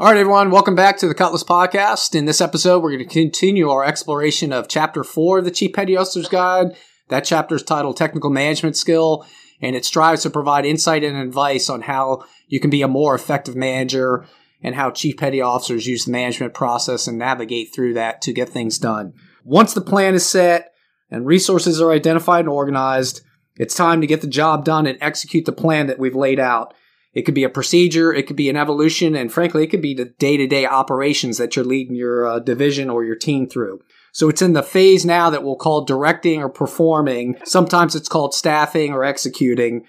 All 0.00 0.06
right, 0.06 0.16
everyone, 0.16 0.50
welcome 0.50 0.74
back 0.74 0.96
to 0.96 1.08
the 1.08 1.14
Cutlass 1.14 1.44
Podcast. 1.44 2.14
In 2.14 2.24
this 2.24 2.40
episode, 2.40 2.82
we're 2.82 2.92
going 2.96 3.06
to 3.06 3.14
continue 3.14 3.68
our 3.68 3.84
exploration 3.84 4.50
of 4.50 4.66
Chapter 4.66 5.04
4 5.04 5.40
of 5.40 5.44
the 5.44 5.50
Chief 5.50 5.74
Petty 5.74 5.94
Officer's 5.94 6.26
Guide. 6.26 6.74
That 7.08 7.26
chapter 7.26 7.54
is 7.56 7.62
titled 7.62 7.98
Technical 7.98 8.30
Management 8.30 8.78
Skill, 8.78 9.26
and 9.60 9.76
it 9.76 9.84
strives 9.84 10.22
to 10.22 10.30
provide 10.30 10.64
insight 10.64 11.04
and 11.04 11.18
advice 11.18 11.68
on 11.68 11.82
how 11.82 12.24
you 12.48 12.60
can 12.60 12.70
be 12.70 12.80
a 12.80 12.88
more 12.88 13.14
effective 13.14 13.54
manager 13.54 14.24
and 14.62 14.74
how 14.74 14.90
Chief 14.90 15.18
Petty 15.18 15.42
Officers 15.42 15.86
use 15.86 16.06
the 16.06 16.12
management 16.12 16.54
process 16.54 17.06
and 17.06 17.18
navigate 17.18 17.74
through 17.74 17.92
that 17.92 18.22
to 18.22 18.32
get 18.32 18.48
things 18.48 18.78
done. 18.78 19.12
Once 19.44 19.74
the 19.74 19.82
plan 19.82 20.14
is 20.14 20.24
set 20.24 20.72
and 21.10 21.26
resources 21.26 21.78
are 21.78 21.92
identified 21.92 22.46
and 22.46 22.48
organized, 22.48 23.20
it's 23.56 23.74
time 23.74 24.00
to 24.00 24.06
get 24.06 24.22
the 24.22 24.26
job 24.26 24.64
done 24.64 24.86
and 24.86 24.96
execute 25.02 25.44
the 25.44 25.52
plan 25.52 25.88
that 25.88 25.98
we've 25.98 26.16
laid 26.16 26.40
out. 26.40 26.72
It 27.12 27.22
could 27.22 27.34
be 27.34 27.44
a 27.44 27.48
procedure, 27.48 28.12
it 28.12 28.26
could 28.26 28.36
be 28.36 28.48
an 28.48 28.56
evolution, 28.56 29.16
and 29.16 29.32
frankly, 29.32 29.64
it 29.64 29.66
could 29.68 29.82
be 29.82 29.94
the 29.94 30.04
day 30.04 30.36
to 30.36 30.46
day 30.46 30.64
operations 30.64 31.38
that 31.38 31.56
you're 31.56 31.64
leading 31.64 31.96
your 31.96 32.24
uh, 32.24 32.38
division 32.38 32.88
or 32.88 33.04
your 33.04 33.16
team 33.16 33.48
through. 33.48 33.80
So 34.12 34.28
it's 34.28 34.42
in 34.42 34.52
the 34.52 34.62
phase 34.62 35.04
now 35.04 35.30
that 35.30 35.42
we'll 35.42 35.56
call 35.56 35.84
directing 35.84 36.42
or 36.42 36.48
performing. 36.48 37.36
Sometimes 37.44 37.94
it's 37.94 38.08
called 38.08 38.34
staffing 38.34 38.92
or 38.92 39.04
executing. 39.04 39.86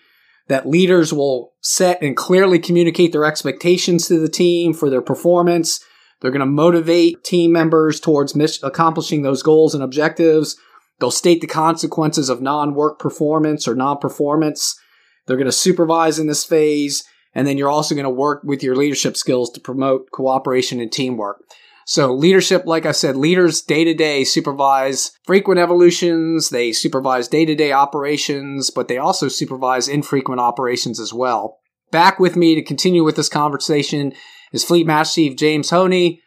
That 0.47 0.67
leaders 0.67 1.13
will 1.13 1.53
set 1.61 2.01
and 2.01 2.17
clearly 2.17 2.59
communicate 2.59 3.11
their 3.11 3.25
expectations 3.25 4.07
to 4.07 4.19
the 4.19 4.27
team 4.27 4.73
for 4.73 4.89
their 4.89 5.01
performance. 5.01 5.79
They're 6.19 6.31
going 6.31 6.41
to 6.41 6.45
motivate 6.45 7.23
team 7.23 7.51
members 7.51 7.99
towards 7.99 8.35
mis- 8.35 8.61
accomplishing 8.61 9.21
those 9.21 9.43
goals 9.43 9.73
and 9.73 9.83
objectives. 9.83 10.57
They'll 10.99 11.09
state 11.09 11.41
the 11.41 11.47
consequences 11.47 12.29
of 12.29 12.41
non 12.41 12.73
work 12.73 12.99
performance 12.99 13.67
or 13.67 13.75
non 13.75 13.97
performance. 13.99 14.77
They're 15.25 15.37
going 15.37 15.45
to 15.45 15.51
supervise 15.51 16.19
in 16.19 16.27
this 16.27 16.43
phase 16.43 17.03
and 17.33 17.47
then 17.47 17.57
you're 17.57 17.69
also 17.69 17.95
going 17.95 18.05
to 18.05 18.09
work 18.09 18.43
with 18.43 18.63
your 18.63 18.75
leadership 18.75 19.17
skills 19.17 19.49
to 19.51 19.59
promote 19.59 20.11
cooperation 20.11 20.79
and 20.79 20.91
teamwork. 20.91 21.43
So 21.85 22.13
leadership, 22.13 22.65
like 22.65 22.85
I 22.85 22.91
said, 22.91 23.17
leaders 23.17 23.61
day 23.61 23.83
to 23.83 23.93
day 23.93 24.23
supervise 24.23 25.11
frequent 25.23 25.59
evolutions. 25.59 26.49
They 26.49 26.71
supervise 26.71 27.27
day 27.27 27.45
to 27.45 27.55
day 27.55 27.71
operations, 27.71 28.69
but 28.69 28.87
they 28.87 28.97
also 28.97 29.27
supervise 29.27 29.87
infrequent 29.87 30.39
operations 30.39 30.99
as 30.99 31.13
well. 31.13 31.59
Back 31.91 32.19
with 32.19 32.35
me 32.35 32.55
to 32.55 32.61
continue 32.61 33.03
with 33.03 33.15
this 33.15 33.29
conversation 33.29 34.13
is 34.53 34.63
Fleet 34.63 34.87
Master 34.87 35.15
Chief 35.15 35.37
James 35.37 35.71
Honea. 35.71 36.19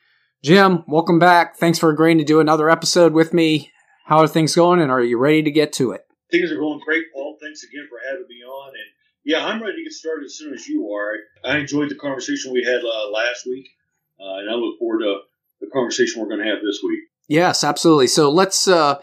Jim, 0.43 0.85
welcome 0.87 1.19
back. 1.19 1.57
Thanks 1.57 1.79
for 1.79 1.89
agreeing 1.89 2.19
to 2.19 2.25
do 2.25 2.41
another 2.41 2.69
episode 2.69 3.15
with 3.15 3.33
me. 3.33 3.71
How 4.07 4.19
are 4.19 4.29
things 4.29 4.55
going 4.55 4.81
and 4.81 4.91
are 4.91 5.01
you 5.01 5.17
ready 5.17 5.43
to 5.43 5.51
get 5.51 5.73
to 5.75 5.93
it? 5.93 6.03
Things 6.31 6.53
are 6.53 6.59
going 6.59 6.81
great, 6.85 7.05
Paul. 7.15 7.39
Thanks 7.41 7.63
again 7.63 7.87
for 7.89 7.99
having 8.07 8.27
me 8.29 8.45
on. 8.45 8.69
And 8.69 8.91
yeah, 9.25 9.45
I'm 9.45 9.63
ready 9.63 9.79
to 9.79 9.85
get 9.85 9.93
started 9.93 10.27
as 10.27 10.37
soon 10.37 10.53
as 10.53 10.67
you 10.67 10.91
are. 10.93 11.15
I 11.45 11.59
enjoyed 11.59 11.91
the 11.91 11.95
conversation 11.95 12.53
we 12.53 12.65
had 12.65 12.83
uh, 12.85 13.11
last 13.11 13.47
week, 13.47 13.69
uh, 14.21 14.39
and 14.39 14.51
I 14.51 14.55
look 14.55 14.79
forward 14.79 15.01
to 15.01 15.21
the 15.61 15.69
conversation 15.73 16.21
we're 16.21 16.29
going 16.29 16.45
to 16.45 16.51
have 16.51 16.63
this 16.63 16.81
week. 16.85 17.01
Yes, 17.27 17.65
absolutely. 17.65 18.09
So 18.09 18.31
let's 18.31 18.69
uh, 18.69 19.01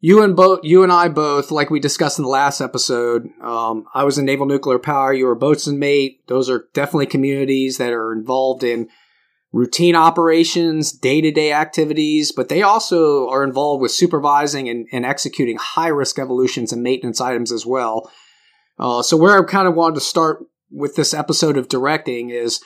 you 0.00 0.22
and 0.22 0.34
both 0.34 0.60
you 0.62 0.82
and 0.82 0.90
I 0.90 1.08
both, 1.08 1.50
like 1.50 1.68
we 1.68 1.78
discussed 1.78 2.18
in 2.18 2.24
the 2.24 2.30
last 2.30 2.62
episode. 2.62 3.28
Um, 3.42 3.84
I 3.94 4.04
was 4.04 4.16
in 4.16 4.24
Naval 4.24 4.46
Nuclear 4.46 4.78
Power. 4.78 5.12
You 5.12 5.26
were 5.26 5.34
boatswain 5.34 5.78
mate. 5.78 6.26
Those 6.26 6.48
are 6.48 6.68
definitely 6.72 7.06
communities 7.06 7.76
that 7.76 7.92
are 7.92 8.12
involved 8.12 8.64
in 8.64 8.88
routine 9.52 9.96
operations, 9.96 10.90
day 10.92 11.20
to 11.20 11.30
day 11.30 11.52
activities, 11.52 12.32
but 12.32 12.48
they 12.48 12.62
also 12.62 13.28
are 13.28 13.44
involved 13.44 13.82
with 13.82 13.90
supervising 13.90 14.68
and, 14.70 14.86
and 14.90 15.04
executing 15.04 15.58
high 15.58 15.88
risk 15.88 16.18
evolutions 16.18 16.72
and 16.72 16.82
maintenance 16.82 17.20
items 17.20 17.52
as 17.52 17.66
well. 17.66 18.10
Uh, 18.80 19.02
so 19.02 19.16
where 19.16 19.38
I 19.38 19.44
kind 19.44 19.68
of 19.68 19.74
wanted 19.74 19.96
to 19.96 20.00
start 20.00 20.42
with 20.70 20.96
this 20.96 21.12
episode 21.12 21.58
of 21.58 21.68
directing 21.68 22.30
is, 22.30 22.60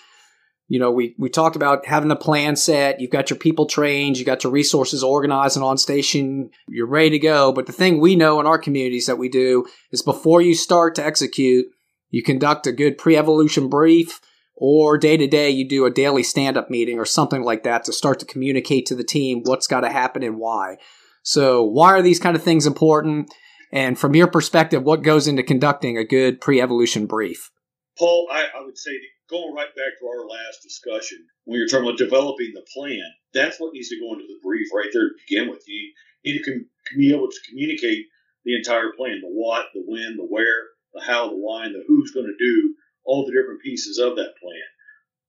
you 0.68 0.78
know, 0.78 0.92
we, 0.92 1.16
we 1.18 1.28
talked 1.28 1.56
about 1.56 1.86
having 1.86 2.08
the 2.08 2.16
plan 2.16 2.54
set. 2.54 3.00
You've 3.00 3.10
got 3.10 3.30
your 3.30 3.38
people 3.38 3.66
trained. 3.66 4.16
You 4.16 4.24
got 4.24 4.44
your 4.44 4.52
resources 4.52 5.02
organized 5.02 5.56
and 5.56 5.64
on 5.64 5.76
station. 5.76 6.50
You're 6.68 6.86
ready 6.86 7.10
to 7.10 7.18
go. 7.18 7.52
But 7.52 7.66
the 7.66 7.72
thing 7.72 8.00
we 8.00 8.14
know 8.14 8.38
in 8.38 8.46
our 8.46 8.58
communities 8.58 9.06
that 9.06 9.18
we 9.18 9.28
do 9.28 9.66
is 9.90 10.02
before 10.02 10.40
you 10.40 10.54
start 10.54 10.94
to 10.94 11.04
execute, 11.04 11.66
you 12.10 12.22
conduct 12.22 12.68
a 12.68 12.72
good 12.72 12.96
pre-evolution 12.96 13.68
brief 13.68 14.20
or 14.54 14.96
day 14.96 15.16
to 15.16 15.26
day 15.26 15.50
you 15.50 15.68
do 15.68 15.84
a 15.84 15.90
daily 15.90 16.22
stand-up 16.22 16.70
meeting 16.70 16.96
or 16.96 17.04
something 17.04 17.42
like 17.42 17.64
that 17.64 17.82
to 17.84 17.92
start 17.92 18.20
to 18.20 18.26
communicate 18.26 18.86
to 18.86 18.94
the 18.94 19.02
team 19.02 19.42
what's 19.42 19.66
got 19.66 19.80
to 19.80 19.90
happen 19.90 20.22
and 20.22 20.38
why. 20.38 20.76
So 21.24 21.64
why 21.64 21.88
are 21.88 22.02
these 22.02 22.20
kind 22.20 22.36
of 22.36 22.42
things 22.42 22.66
important? 22.66 23.32
And 23.74 23.98
from 23.98 24.14
your 24.14 24.28
perspective, 24.28 24.84
what 24.84 25.02
goes 25.02 25.26
into 25.26 25.42
conducting 25.42 25.98
a 25.98 26.04
good 26.04 26.40
pre 26.40 26.60
evolution 26.60 27.06
brief? 27.06 27.50
Paul, 27.98 28.28
I, 28.30 28.46
I, 28.56 28.64
would 28.64 28.78
say 28.78 28.92
going 29.28 29.52
right 29.52 29.74
back 29.74 29.98
to 29.98 30.06
our 30.06 30.28
last 30.28 30.62
discussion, 30.62 31.18
when 31.44 31.58
you're 31.58 31.66
talking 31.66 31.88
about 31.88 31.98
developing 31.98 32.52
the 32.54 32.64
plan, 32.72 33.02
that's 33.34 33.58
what 33.58 33.72
needs 33.72 33.88
to 33.88 33.98
go 33.98 34.14
into 34.14 34.26
the 34.28 34.38
brief 34.44 34.68
right 34.72 34.88
there 34.92 35.08
to 35.08 35.14
begin 35.28 35.50
with. 35.50 35.64
You 35.66 35.92
need 36.24 36.42
to 36.44 36.64
be 36.96 37.12
able 37.12 37.28
to 37.28 37.50
communicate 37.50 38.06
the 38.44 38.56
entire 38.56 38.92
plan 38.96 39.20
the 39.20 39.28
what, 39.28 39.66
the 39.74 39.82
when, 39.84 40.16
the 40.16 40.26
where, 40.28 40.70
the 40.94 41.02
how, 41.02 41.28
the 41.30 41.36
why, 41.36 41.66
and 41.66 41.74
the 41.74 41.82
who's 41.88 42.12
going 42.12 42.26
to 42.26 42.38
do 42.38 42.74
all 43.04 43.26
the 43.26 43.32
different 43.32 43.60
pieces 43.60 43.98
of 43.98 44.14
that 44.16 44.38
plan. 44.40 44.70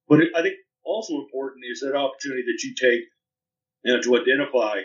But 0.08 0.20
I 0.38 0.44
think 0.44 0.56
also 0.84 1.16
important 1.16 1.66
is 1.66 1.80
that 1.80 1.98
opportunity 1.98 2.44
that 2.46 2.62
you 2.64 2.76
take 2.78 3.06
you 3.84 3.96
know, 3.96 4.02
to 4.02 4.22
identify 4.22 4.82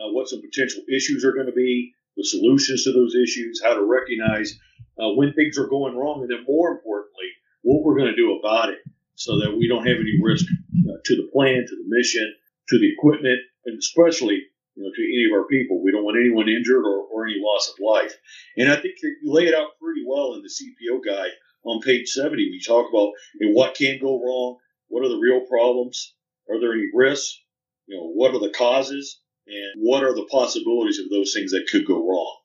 uh, 0.00 0.08
what 0.12 0.28
some 0.28 0.40
potential 0.40 0.82
issues 0.88 1.24
are 1.26 1.32
going 1.32 1.46
to 1.46 1.52
be, 1.52 1.92
the 2.16 2.24
solutions 2.24 2.84
to 2.84 2.92
those 2.92 3.14
issues, 3.14 3.62
how 3.64 3.74
to 3.74 3.84
recognize 3.84 4.58
uh, 5.00 5.08
when 5.14 5.32
things 5.32 5.58
are 5.58 5.68
going 5.68 5.96
wrong, 5.96 6.20
and 6.22 6.30
then 6.30 6.44
more 6.46 6.70
importantly, 6.70 7.28
what 7.62 7.82
we're 7.82 7.96
going 7.96 8.10
to 8.10 8.16
do 8.16 8.38
about 8.38 8.70
it 8.70 8.78
so 9.14 9.38
that 9.40 9.56
we 9.56 9.68
don't 9.68 9.86
have 9.86 9.96
any 9.96 10.18
risk 10.22 10.46
uh, 10.88 10.98
to 11.04 11.16
the 11.16 11.28
plan, 11.32 11.64
to 11.66 11.76
the 11.76 11.84
mission, 11.86 12.34
to 12.68 12.78
the 12.78 12.92
equipment, 12.92 13.38
and 13.66 13.78
especially 13.78 14.42
you 14.74 14.82
know, 14.82 14.90
to 14.94 15.02
any 15.02 15.26
of 15.26 15.38
our 15.38 15.46
people. 15.48 15.82
We 15.82 15.92
don't 15.92 16.04
want 16.04 16.18
anyone 16.18 16.48
injured 16.48 16.84
or, 16.84 17.06
or 17.12 17.26
any 17.26 17.36
loss 17.38 17.68
of 17.68 17.84
life. 17.84 18.14
And 18.56 18.70
I 18.70 18.76
think 18.76 18.96
that 19.00 19.14
you 19.22 19.32
lay 19.32 19.46
it 19.46 19.54
out 19.54 19.78
pretty 19.80 20.02
well 20.06 20.34
in 20.34 20.42
the 20.42 20.48
CPO 20.48 21.04
guide 21.04 21.32
on 21.64 21.80
page 21.80 22.08
70. 22.08 22.36
We 22.36 22.60
talk 22.60 22.88
about 22.88 23.12
you 23.38 23.48
know, 23.48 23.52
what 23.52 23.74
can 23.74 24.00
go 24.00 24.20
wrong, 24.20 24.58
what 24.88 25.04
are 25.04 25.08
the 25.08 25.20
real 25.20 25.40
problems, 25.46 26.14
are 26.50 26.60
there 26.60 26.72
any 26.72 26.88
risks, 26.92 27.40
you 27.86 27.96
know, 27.96 28.10
what 28.10 28.34
are 28.34 28.40
the 28.40 28.50
causes, 28.50 29.20
and 29.46 29.82
what 29.82 30.02
are 30.04 30.14
the 30.14 30.26
possibilities 30.30 30.98
of 30.98 31.10
those 31.10 31.32
things 31.34 31.50
that 31.50 31.66
could 31.70 31.86
go 31.86 31.96
wrong? 31.96 32.36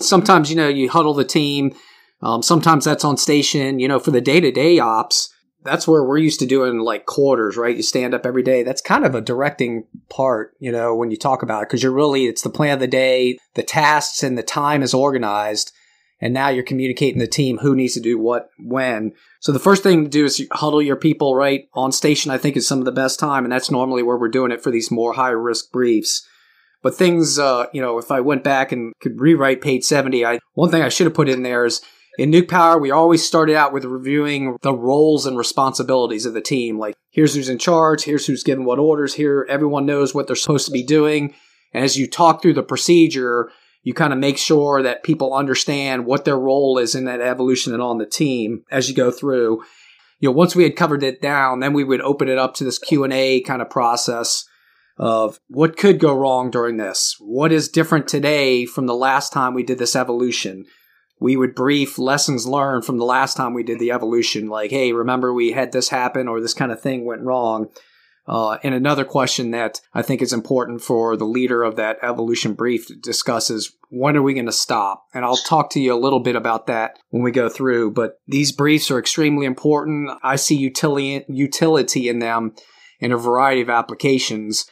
Sometimes, 0.00 0.50
you 0.50 0.56
know, 0.56 0.68
you 0.68 0.90
huddle 0.90 1.14
the 1.14 1.24
team. 1.24 1.74
Um, 2.22 2.42
sometimes 2.42 2.84
that's 2.84 3.04
on 3.04 3.16
station, 3.16 3.78
you 3.78 3.88
know, 3.88 3.98
for 3.98 4.10
the 4.10 4.20
day 4.20 4.40
to 4.40 4.50
day 4.50 4.78
ops. 4.78 5.30
That's 5.62 5.88
where 5.88 6.04
we're 6.04 6.18
used 6.18 6.40
to 6.40 6.46
doing 6.46 6.78
like 6.80 7.06
quarters, 7.06 7.56
right? 7.56 7.76
You 7.76 7.82
stand 7.82 8.12
up 8.12 8.26
every 8.26 8.42
day. 8.42 8.62
That's 8.62 8.82
kind 8.82 9.06
of 9.06 9.14
a 9.14 9.22
directing 9.22 9.84
part, 10.10 10.52
you 10.58 10.70
know, 10.70 10.94
when 10.94 11.10
you 11.10 11.16
talk 11.16 11.42
about 11.42 11.62
it, 11.62 11.68
because 11.68 11.82
you're 11.82 11.92
really, 11.92 12.26
it's 12.26 12.42
the 12.42 12.50
plan 12.50 12.74
of 12.74 12.80
the 12.80 12.86
day, 12.86 13.38
the 13.54 13.62
tasks 13.62 14.22
and 14.22 14.36
the 14.36 14.42
time 14.42 14.82
is 14.82 14.92
organized. 14.92 15.72
And 16.20 16.32
now 16.32 16.48
you're 16.48 16.64
communicating 16.64 17.18
the 17.18 17.26
team 17.26 17.58
who 17.58 17.74
needs 17.74 17.94
to 17.94 18.00
do 18.00 18.18
what 18.18 18.48
when. 18.58 19.12
So 19.40 19.52
the 19.52 19.58
first 19.58 19.82
thing 19.82 20.04
to 20.04 20.10
do 20.10 20.24
is 20.24 20.46
huddle 20.52 20.80
your 20.80 20.96
people 20.96 21.34
right 21.34 21.64
on 21.74 21.92
station. 21.92 22.30
I 22.30 22.38
think 22.38 22.56
is 22.56 22.68
some 22.68 22.78
of 22.78 22.84
the 22.84 22.92
best 22.92 23.18
time, 23.18 23.44
and 23.44 23.52
that's 23.52 23.70
normally 23.70 24.02
where 24.02 24.16
we're 24.16 24.28
doing 24.28 24.52
it 24.52 24.62
for 24.62 24.70
these 24.70 24.90
more 24.90 25.14
high 25.14 25.30
risk 25.30 25.70
briefs. 25.70 26.26
But 26.84 26.94
things, 26.94 27.38
uh, 27.38 27.66
you 27.72 27.80
know, 27.80 27.96
if 27.96 28.10
I 28.10 28.20
went 28.20 28.44
back 28.44 28.70
and 28.70 28.92
could 29.00 29.18
rewrite 29.18 29.62
page 29.62 29.84
70, 29.84 30.26
I, 30.26 30.38
one 30.52 30.70
thing 30.70 30.82
I 30.82 30.90
should 30.90 31.06
have 31.06 31.14
put 31.14 31.30
in 31.30 31.42
there 31.42 31.64
is 31.64 31.80
in 32.18 32.30
Nuke 32.30 32.50
Power, 32.50 32.78
we 32.78 32.90
always 32.90 33.26
started 33.26 33.56
out 33.56 33.72
with 33.72 33.86
reviewing 33.86 34.58
the 34.60 34.74
roles 34.74 35.24
and 35.24 35.38
responsibilities 35.38 36.26
of 36.26 36.34
the 36.34 36.42
team. 36.42 36.78
Like, 36.78 36.94
here's 37.10 37.34
who's 37.34 37.48
in 37.48 37.58
charge, 37.58 38.04
here's 38.04 38.26
who's 38.26 38.42
given 38.42 38.66
what 38.66 38.78
orders, 38.78 39.14
here 39.14 39.46
everyone 39.48 39.86
knows 39.86 40.14
what 40.14 40.26
they're 40.26 40.36
supposed 40.36 40.66
to 40.66 40.72
be 40.72 40.82
doing. 40.82 41.34
And 41.72 41.82
as 41.82 41.96
you 41.96 42.06
talk 42.06 42.42
through 42.42 42.52
the 42.52 42.62
procedure, 42.62 43.50
you 43.82 43.94
kind 43.94 44.12
of 44.12 44.18
make 44.18 44.36
sure 44.36 44.82
that 44.82 45.02
people 45.02 45.32
understand 45.32 46.04
what 46.04 46.26
their 46.26 46.38
role 46.38 46.76
is 46.76 46.94
in 46.94 47.06
that 47.06 47.22
evolution 47.22 47.72
and 47.72 47.82
on 47.82 47.96
the 47.96 48.04
team 48.04 48.62
as 48.70 48.90
you 48.90 48.94
go 48.94 49.10
through. 49.10 49.64
You 50.20 50.28
know, 50.28 50.32
once 50.32 50.54
we 50.54 50.64
had 50.64 50.76
covered 50.76 51.02
it 51.02 51.22
down, 51.22 51.60
then 51.60 51.72
we 51.72 51.82
would 51.82 52.02
open 52.02 52.28
it 52.28 52.36
up 52.36 52.52
to 52.56 52.64
this 52.64 52.78
Q&A 52.78 53.40
kind 53.40 53.62
of 53.62 53.70
process 53.70 54.44
of 54.96 55.40
what 55.48 55.76
could 55.76 55.98
go 55.98 56.14
wrong 56.14 56.50
during 56.50 56.76
this. 56.76 57.16
What 57.18 57.52
is 57.52 57.68
different 57.68 58.06
today 58.06 58.64
from 58.64 58.86
the 58.86 58.94
last 58.94 59.32
time 59.32 59.54
we 59.54 59.62
did 59.62 59.78
this 59.78 59.96
evolution? 59.96 60.66
We 61.20 61.36
would 61.36 61.54
brief 61.54 61.98
lessons 61.98 62.46
learned 62.46 62.84
from 62.84 62.98
the 62.98 63.04
last 63.04 63.36
time 63.36 63.54
we 63.54 63.62
did 63.62 63.78
the 63.78 63.92
evolution, 63.92 64.48
like, 64.48 64.70
hey, 64.70 64.92
remember 64.92 65.32
we 65.32 65.52
had 65.52 65.72
this 65.72 65.88
happen 65.88 66.28
or 66.28 66.40
this 66.40 66.54
kind 66.54 66.70
of 66.70 66.80
thing 66.80 67.04
went 67.04 67.22
wrong. 67.22 67.68
Uh, 68.26 68.56
and 68.62 68.74
another 68.74 69.04
question 69.04 69.50
that 69.50 69.80
I 69.92 70.00
think 70.00 70.22
is 70.22 70.32
important 70.32 70.80
for 70.80 71.16
the 71.16 71.26
leader 71.26 71.62
of 71.62 71.76
that 71.76 71.98
evolution 72.02 72.54
brief 72.54 72.86
to 72.86 72.94
discuss 72.94 73.50
is 73.50 73.76
when 73.90 74.16
are 74.16 74.22
we 74.22 74.32
going 74.32 74.46
to 74.46 74.52
stop? 74.52 75.04
And 75.12 75.24
I'll 75.24 75.36
talk 75.36 75.70
to 75.70 75.80
you 75.80 75.94
a 75.94 76.00
little 76.00 76.20
bit 76.20 76.34
about 76.34 76.66
that 76.68 76.98
when 77.10 77.22
we 77.22 77.30
go 77.30 77.50
through. 77.50 77.90
But 77.90 78.18
these 78.26 78.50
briefs 78.50 78.90
are 78.90 78.98
extremely 78.98 79.44
important. 79.44 80.10
I 80.22 80.36
see 80.36 80.56
utility, 80.56 81.24
utility 81.28 82.08
in 82.08 82.18
them 82.18 82.54
in 82.98 83.12
a 83.12 83.18
variety 83.18 83.60
of 83.60 83.68
applications 83.68 84.64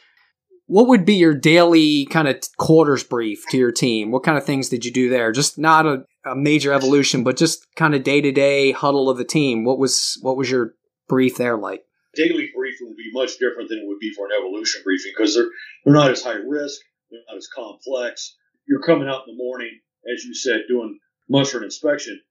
what 0.65 0.87
would 0.87 1.05
be 1.05 1.15
your 1.15 1.33
daily 1.33 2.05
kind 2.05 2.27
of 2.27 2.41
quarters 2.57 3.03
brief 3.03 3.43
to 3.49 3.57
your 3.57 3.71
team? 3.71 4.11
What 4.11 4.23
kind 4.23 4.37
of 4.37 4.45
things 4.45 4.69
did 4.69 4.85
you 4.85 4.91
do 4.91 5.09
there? 5.09 5.31
Just 5.31 5.57
not 5.57 5.85
a, 5.85 6.05
a 6.25 6.35
major 6.35 6.73
evolution, 6.73 7.23
but 7.23 7.37
just 7.37 7.67
kind 7.75 7.93
of 7.95 8.03
day 8.03 8.21
to 8.21 8.31
day 8.31 8.71
huddle 8.71 9.09
of 9.09 9.17
the 9.17 9.25
team. 9.25 9.65
What 9.65 9.79
was 9.79 10.17
what 10.21 10.37
was 10.37 10.49
your 10.49 10.73
brief 11.07 11.37
there 11.37 11.57
like? 11.57 11.83
Daily 12.15 12.49
briefing 12.55 12.87
would 12.87 12.97
be 12.97 13.11
much 13.13 13.37
different 13.39 13.69
than 13.69 13.79
it 13.79 13.87
would 13.87 13.99
be 13.99 14.13
for 14.15 14.27
an 14.27 14.33
evolution 14.37 14.81
briefing 14.83 15.11
because 15.15 15.35
they're 15.35 15.49
they're 15.83 15.93
not 15.93 16.11
as 16.11 16.23
high 16.23 16.39
risk, 16.47 16.81
they're 17.11 17.21
not 17.27 17.37
as 17.37 17.47
complex. 17.47 18.35
You're 18.67 18.83
coming 18.83 19.09
out 19.09 19.23
in 19.27 19.35
the 19.35 19.43
morning, 19.43 19.79
as 20.13 20.23
you 20.23 20.33
said, 20.33 20.61
doing 20.69 20.99
mushroom 21.27 21.63
inspection, 21.63 22.21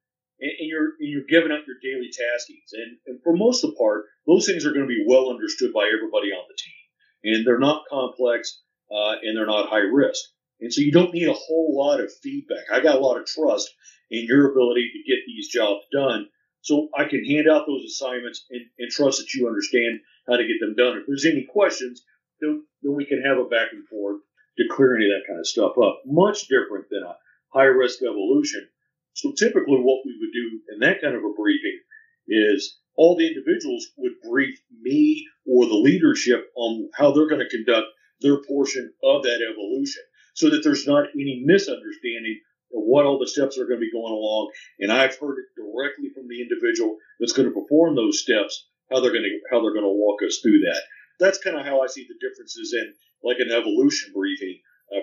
and, 0.41 0.51
and 0.59 0.69
you're 0.69 0.97
and 0.99 1.11
you're 1.11 1.29
giving 1.29 1.53
out 1.53 1.67
your 1.67 1.77
daily 1.83 2.09
taskings, 2.09 2.73
and, 2.73 2.97
and 3.07 3.23
for 3.23 3.37
most 3.37 3.65
of 3.65 3.71
the 3.71 3.77
part, 3.77 4.05
those 4.27 4.47
things 4.47 4.65
are 4.65 4.73
going 4.73 4.87
to 4.87 4.95
be 4.95 5.05
well 5.07 5.31
understood 5.31 5.73
by 5.75 5.91
everybody 5.93 6.29
on 6.33 6.45
the 6.49 6.57
team, 6.57 6.82
and 7.25 7.47
they're 7.47 7.59
not 7.59 7.85
complex 7.91 8.61
uh, 8.91 9.17
and 9.23 9.37
they're 9.37 9.47
not 9.47 9.69
high 9.69 9.79
risk. 9.79 10.23
And 10.61 10.73
so 10.73 10.81
you 10.81 10.93
don't 10.93 11.13
need 11.13 11.29
a 11.29 11.35
whole 11.35 11.77
lot 11.77 12.01
of 12.01 12.13
feedback. 12.23 12.65
I 12.73 12.81
got 12.81 12.97
a 12.97 13.01
lot 13.01 13.19
of 13.19 13.27
trust 13.27 13.73
in 14.11 14.27
your 14.27 14.51
ability 14.53 14.91
to 14.93 15.11
get 15.11 15.21
these 15.27 15.49
jobs 15.49 15.85
done. 15.93 16.29
So 16.61 16.89
I 16.97 17.05
can 17.05 17.25
hand 17.25 17.49
out 17.49 17.67
those 17.67 17.85
assignments 17.85 18.45
and, 18.51 18.63
and 18.79 18.91
trust 18.91 19.19
that 19.19 19.35
you 19.35 19.49
understand 19.49 20.01
how 20.29 20.37
to 20.37 20.47
get 20.47 20.61
them 20.61 20.77
done. 20.77 20.99
If 20.99 21.07
there's 21.09 21.27
any 21.27 21.49
questions, 21.51 22.03
then, 22.41 22.65
then 22.83 22.95
we 22.95 23.07
can 23.07 23.23
have 23.23 23.39
a 23.39 23.49
back 23.49 23.73
and 23.73 23.87
forth 23.89 24.21
to 24.59 24.65
clear 24.71 24.95
any 24.95 25.07
of 25.07 25.11
that 25.11 25.27
kind 25.27 25.41
of 25.41 25.47
stuff 25.47 25.73
up. 25.83 26.03
Much 26.07 26.47
different 26.47 26.87
than 26.91 27.03
a 27.03 27.17
high 27.53 27.71
risk 27.71 28.03
evolution. 28.03 28.69
So 29.15 29.33
typically 29.37 29.81
what 29.81 30.05
we 30.07 30.17
would 30.21 30.33
do 30.33 30.61
in 30.73 30.79
that 30.81 31.03
kind 31.03 31.17
of 31.17 31.25
a 31.25 31.33
briefing 31.35 31.81
is 32.29 32.79
all 32.97 33.17
the 33.17 33.27
individuals 33.27 33.87
would 33.97 34.13
brief 34.29 34.59
me 34.81 35.27
or 35.47 35.67
the 35.67 35.75
leadership 35.75 36.51
on 36.57 36.89
how 36.95 37.13
they're 37.13 37.29
going 37.29 37.41
to 37.41 37.57
conduct 37.57 37.89
their 38.21 38.39
portion 38.49 38.93
of 39.03 39.23
that 39.23 39.41
evolution 39.43 40.03
so 40.35 40.51
that 40.51 40.63
there's 40.63 40.87
not 40.87 41.09
any 41.15 41.43
misunderstanding 41.45 42.41
of 42.75 42.83
what 42.85 43.05
all 43.05 43.19
the 43.19 43.27
steps 43.27 43.59
are 43.59 43.67
going 43.67 43.81
to 43.81 43.87
be 43.87 43.93
going 43.93 44.13
along. 44.13 44.51
And 44.81 44.93
I've 44.93 45.19
heard 45.19 45.39
it 45.39 45.61
directly 45.61 46.11
from 46.15 46.29
the 46.29 46.41
individual 46.41 46.97
that's 47.21 47.33
going 47.33 47.49
to 47.49 47.61
perform 47.61 47.97
those 47.97 48.23
steps, 48.23 48.67
how 48.91 49.01
they're 49.01 49.13
going 49.13 49.25
to, 49.25 49.41
how 49.51 49.61
they're 49.61 49.75
going 49.75 49.85
to 49.85 49.93
walk 49.93 50.21
us 50.27 50.39
through 50.43 50.61
that. 50.61 50.81
That's 51.21 51.39
kind 51.39 51.59
of 51.59 51.67
how 51.67 51.83
I 51.83 51.87
see 51.87 52.07
the 52.09 52.27
differences 52.27 52.75
in 52.75 52.95
like 53.23 53.39
an 53.39 53.51
evolution 53.51 54.13
briefing, 54.15 54.59
uh, 54.95 55.01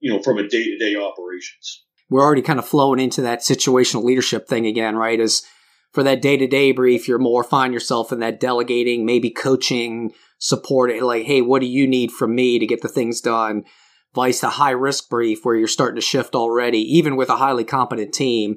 you 0.00 0.12
know, 0.12 0.22
from 0.22 0.38
a 0.38 0.48
day 0.48 0.64
to 0.64 0.78
day 0.78 0.96
operations. 0.96 1.84
We're 2.10 2.22
already 2.22 2.42
kind 2.42 2.58
of 2.58 2.68
flowing 2.68 3.00
into 3.00 3.22
that 3.22 3.40
situational 3.40 4.04
leadership 4.04 4.48
thing 4.48 4.66
again, 4.66 4.96
right? 4.96 5.18
As 5.18 5.42
for 5.96 6.02
that 6.02 6.20
day 6.22 6.36
to 6.36 6.46
day 6.46 6.72
brief, 6.72 7.08
you're 7.08 7.18
more 7.18 7.42
find 7.42 7.72
yourself 7.72 8.12
in 8.12 8.20
that 8.20 8.38
delegating, 8.38 9.06
maybe 9.06 9.30
coaching, 9.30 10.12
support, 10.38 10.92
like, 11.02 11.24
hey, 11.24 11.40
what 11.40 11.60
do 11.60 11.66
you 11.66 11.86
need 11.86 12.12
from 12.12 12.34
me 12.34 12.58
to 12.58 12.66
get 12.66 12.82
the 12.82 12.88
things 12.88 13.20
done? 13.20 13.64
vice 14.16 14.42
a 14.42 14.48
high 14.48 14.70
risk 14.70 15.10
brief 15.10 15.44
where 15.44 15.54
you're 15.54 15.68
starting 15.68 15.94
to 15.94 16.00
shift 16.00 16.34
already, 16.34 16.78
even 16.78 17.16
with 17.16 17.28
a 17.28 17.36
highly 17.36 17.64
competent 17.64 18.12
team. 18.14 18.56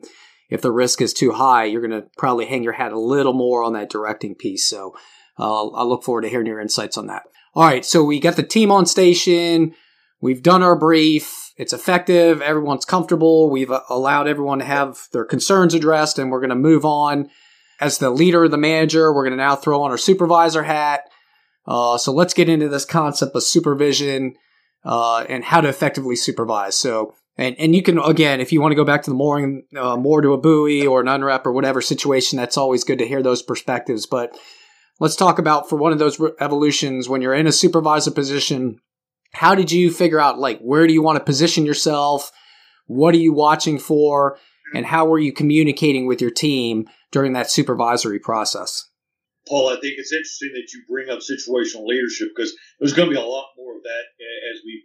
If 0.50 0.62
the 0.62 0.72
risk 0.72 1.02
is 1.02 1.14
too 1.14 1.34
high, 1.34 1.66
you're 1.66 1.86
going 1.86 2.02
to 2.02 2.08
probably 2.18 2.46
hang 2.46 2.64
your 2.64 2.74
hat 2.74 2.94
a 2.94 3.00
little 3.00 3.34
more 3.34 3.64
on 3.64 3.74
that 3.74 3.90
directing 3.90 4.36
piece. 4.36 4.66
So 4.66 4.96
uh, 5.38 5.68
I 5.68 5.84
look 5.84 6.04
forward 6.04 6.22
to 6.22 6.30
hearing 6.30 6.48
your 6.48 6.62
insights 6.62 6.98
on 6.98 7.08
that. 7.08 7.24
All 7.54 7.66
right, 7.66 7.86
so 7.86 8.04
we 8.04 8.20
got 8.20 8.38
the 8.38 8.44
team 8.44 8.72
on 8.72 8.86
station. 8.86 9.76
We've 10.22 10.42
done 10.42 10.64
our 10.64 10.78
brief. 10.78 11.49
It's 11.60 11.74
effective. 11.74 12.42
Everyone's 12.42 12.86
comfortable. 12.86 13.50
We've 13.50 13.70
uh, 13.70 13.82
allowed 13.90 14.30
everyone 14.30 14.60
to 14.60 14.66
have 14.66 15.10
their 15.12 15.26
concerns 15.26 15.74
addressed, 15.74 16.18
and 16.18 16.32
we're 16.32 16.40
going 16.40 16.52
to 16.52 16.56
move 16.56 16.86
on. 16.86 17.30
As 17.82 17.98
the 17.98 18.10
leader, 18.10 18.48
the 18.48 18.58
manager, 18.58 19.14
we're 19.14 19.26
going 19.26 19.38
to 19.38 19.44
now 19.44 19.58
throw 19.58 19.84
on 19.84 19.92
our 19.92 19.98
supervisor 19.98 20.64
hat. 20.64 21.02
Uh, 21.68 21.98
so 21.98 22.14
let's 22.14 22.34
get 22.34 22.48
into 22.48 22.70
this 22.70 22.86
concept 22.86 23.36
of 23.36 23.44
supervision 23.44 24.36
uh, 24.86 25.26
and 25.28 25.44
how 25.44 25.60
to 25.60 25.68
effectively 25.68 26.16
supervise. 26.16 26.78
So, 26.78 27.14
and, 27.38 27.58
and 27.60 27.76
you 27.76 27.84
can, 27.84 28.00
again, 28.00 28.40
if 28.40 28.54
you 28.54 28.62
want 28.62 28.72
to 28.72 28.78
go 28.78 28.86
back 28.86 29.04
to 29.04 29.10
the 29.10 29.18
mooring, 29.18 29.64
uh, 29.78 29.98
more 29.98 30.22
to 30.22 30.32
a 30.32 30.38
buoy 30.38 30.88
or 30.88 31.02
an 31.02 31.08
unrep 31.08 31.46
or 31.46 31.52
whatever 31.52 31.82
situation, 31.82 32.38
that's 32.38 32.58
always 32.58 32.86
good 32.86 33.00
to 33.00 33.08
hear 33.08 33.22
those 33.22 33.42
perspectives. 33.42 34.06
But 34.06 34.38
let's 35.02 35.18
talk 35.18 35.40
about 35.40 35.68
for 35.68 35.76
one 35.76 35.92
of 35.92 36.00
those 36.00 36.22
evolutions 36.40 37.10
when 37.10 37.22
you're 37.22 37.34
in 37.34 37.48
a 37.48 37.52
supervisor 37.52 38.12
position, 38.12 38.80
how 39.32 39.56
did 39.56 39.72
you 39.72 39.92
figure 39.92 40.20
out 40.20 40.40
like 40.40 40.60
where 40.60 40.88
do 40.88 40.94
you 40.94 41.02
want 41.02 41.18
to 41.18 41.24
position 41.24 41.66
yourself? 41.66 42.32
What 42.88 43.14
are 43.14 43.20
you 43.20 43.34
watching 43.34 43.80
for? 43.80 44.38
And 44.74 44.86
how 44.86 45.06
were 45.06 45.20
you 45.20 45.34
communicating 45.34 46.06
with 46.06 46.22
your 46.22 46.32
team 46.32 46.88
during 47.12 47.34
that 47.34 47.50
supervisory 47.50 48.20
process? 48.20 48.88
Paul, 49.48 49.70
I 49.70 49.80
think 49.80 49.96
it's 49.98 50.14
interesting 50.14 50.52
that 50.54 50.72
you 50.74 50.84
bring 50.88 51.10
up 51.10 51.20
situational 51.20 51.88
leadership 51.88 52.30
because 52.36 52.56
there's 52.80 52.94
going 52.94 53.10
to 53.10 53.16
be 53.16 53.20
a 53.20 53.26
lot 53.26 53.48
more 53.58 53.78
of 53.78 53.84
that 53.84 54.04
as 54.54 54.62
we 54.64 54.84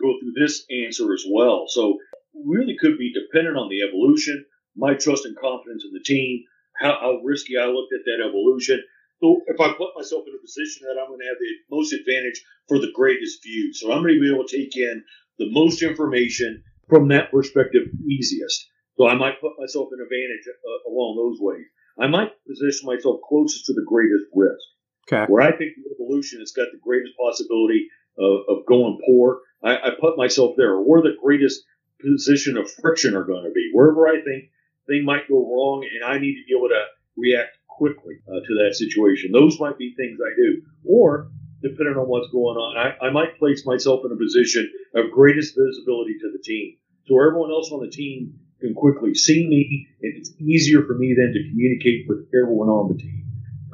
go 0.00 0.14
through 0.18 0.32
this 0.40 0.64
answer 0.70 1.12
as 1.12 1.24
well. 1.28 1.66
So, 1.68 1.98
really 2.44 2.76
could 2.78 2.98
be 2.98 3.12
dependent 3.12 3.56
on 3.56 3.68
the 3.68 3.82
evolution, 3.82 4.44
my 4.76 4.94
trust 4.94 5.24
and 5.24 5.36
confidence 5.36 5.84
in 5.84 5.92
the 5.92 6.04
team, 6.04 6.44
how, 6.78 6.96
how 7.00 7.20
risky 7.24 7.56
I 7.58 7.66
looked 7.66 7.92
at 7.92 8.04
that 8.04 8.24
evolution. 8.26 8.82
So, 9.20 9.40
if 9.46 9.60
I 9.60 9.72
put 9.72 9.96
myself 9.96 10.24
in 10.26 10.34
a 10.34 10.42
position 10.44 10.86
that 10.86 11.00
I'm 11.00 11.08
going 11.08 11.20
to 11.20 11.26
have 11.26 11.40
the 11.40 11.54
most 11.70 11.92
advantage 11.92 12.42
for 12.68 12.78
the 12.78 12.92
greatest 12.94 13.42
view, 13.42 13.72
so 13.72 13.92
I'm 13.92 14.02
going 14.02 14.14
to 14.14 14.20
be 14.20 14.32
able 14.32 14.46
to 14.46 14.56
take 14.56 14.76
in 14.76 15.04
the 15.38 15.50
most 15.52 15.82
information 15.82 16.62
from 16.88 17.08
that 17.08 17.30
perspective 17.30 17.88
easiest. 18.06 18.68
So, 18.98 19.08
I 19.08 19.14
might 19.14 19.40
put 19.40 19.58
myself 19.58 19.88
in 19.92 20.00
advantage 20.00 20.44
uh, 20.48 20.90
along 20.90 21.16
those 21.16 21.40
ways. 21.40 21.66
I 21.98 22.08
might 22.08 22.32
position 22.46 22.86
myself 22.86 23.20
closest 23.26 23.66
to 23.66 23.72
the 23.72 23.84
greatest 23.86 24.26
risk. 24.34 24.60
Okay. 25.08 25.24
Where 25.30 25.42
I 25.42 25.56
think 25.56 25.72
the 25.76 25.94
evolution 25.94 26.40
has 26.40 26.52
got 26.52 26.68
the 26.72 26.80
greatest 26.82 27.16
possibility 27.16 27.88
of, 28.18 28.40
of 28.48 28.66
going 28.66 28.98
poor, 29.06 29.40
I, 29.62 29.76
I, 29.76 29.90
put 30.00 30.18
myself 30.18 30.56
there. 30.56 30.76
Where 30.76 31.00
the 31.00 31.16
greatest 31.22 31.62
position 32.00 32.56
of 32.56 32.70
friction 32.70 33.14
are 33.14 33.24
going 33.24 33.44
to 33.44 33.50
be. 33.50 33.70
Wherever 33.72 34.08
I 34.08 34.20
think 34.22 34.50
thing 34.86 35.04
might 35.04 35.28
go 35.28 35.36
wrong 35.36 35.84
and 35.84 36.04
I 36.04 36.18
need 36.18 36.36
to 36.36 36.46
be 36.46 36.56
able 36.56 36.68
to 36.68 36.84
react 37.16 37.55
quickly 37.76 38.16
uh, 38.28 38.40
to 38.40 38.52
that 38.64 38.74
situation. 38.74 39.32
Those 39.32 39.60
might 39.60 39.78
be 39.78 39.94
things 39.94 40.18
I 40.20 40.34
do. 40.36 40.62
Or, 40.84 41.30
depending 41.62 41.96
on 41.96 42.08
what's 42.08 42.30
going 42.32 42.56
on, 42.56 42.76
I, 42.76 43.06
I 43.06 43.10
might 43.10 43.38
place 43.38 43.66
myself 43.66 44.00
in 44.04 44.12
a 44.12 44.16
position 44.16 44.70
of 44.94 45.10
greatest 45.10 45.54
visibility 45.56 46.18
to 46.20 46.32
the 46.32 46.42
team. 46.42 46.76
So 47.06 47.20
everyone 47.20 47.50
else 47.50 47.70
on 47.70 47.80
the 47.80 47.90
team 47.90 48.38
can 48.60 48.74
quickly 48.74 49.14
see 49.14 49.46
me, 49.46 49.86
and 50.02 50.14
it's 50.16 50.32
easier 50.40 50.82
for 50.86 50.94
me 50.94 51.14
then 51.16 51.32
to 51.32 51.48
communicate 51.50 52.08
with 52.08 52.26
everyone 52.34 52.68
on 52.68 52.96
the 52.96 53.02
team. 53.02 53.24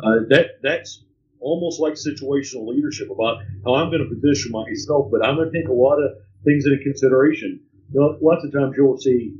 Uh, 0.02 0.26
that 0.28 0.58
that's 0.62 1.04
almost 1.40 1.80
like 1.80 1.94
situational 1.94 2.66
leadership 2.66 3.10
about 3.10 3.42
how 3.64 3.74
I'm 3.74 3.90
going 3.90 4.02
to 4.02 4.14
position 4.14 4.52
myself, 4.52 5.10
but 5.10 5.24
I'm 5.24 5.36
going 5.36 5.50
to 5.50 5.58
take 5.58 5.68
a 5.68 5.72
lot 5.72 5.98
of 5.98 6.12
things 6.44 6.66
into 6.66 6.82
consideration. 6.82 7.60
You 7.92 8.00
know, 8.00 8.18
lots 8.20 8.44
of 8.44 8.52
times 8.52 8.74
you'll 8.76 8.98
see 8.98 9.34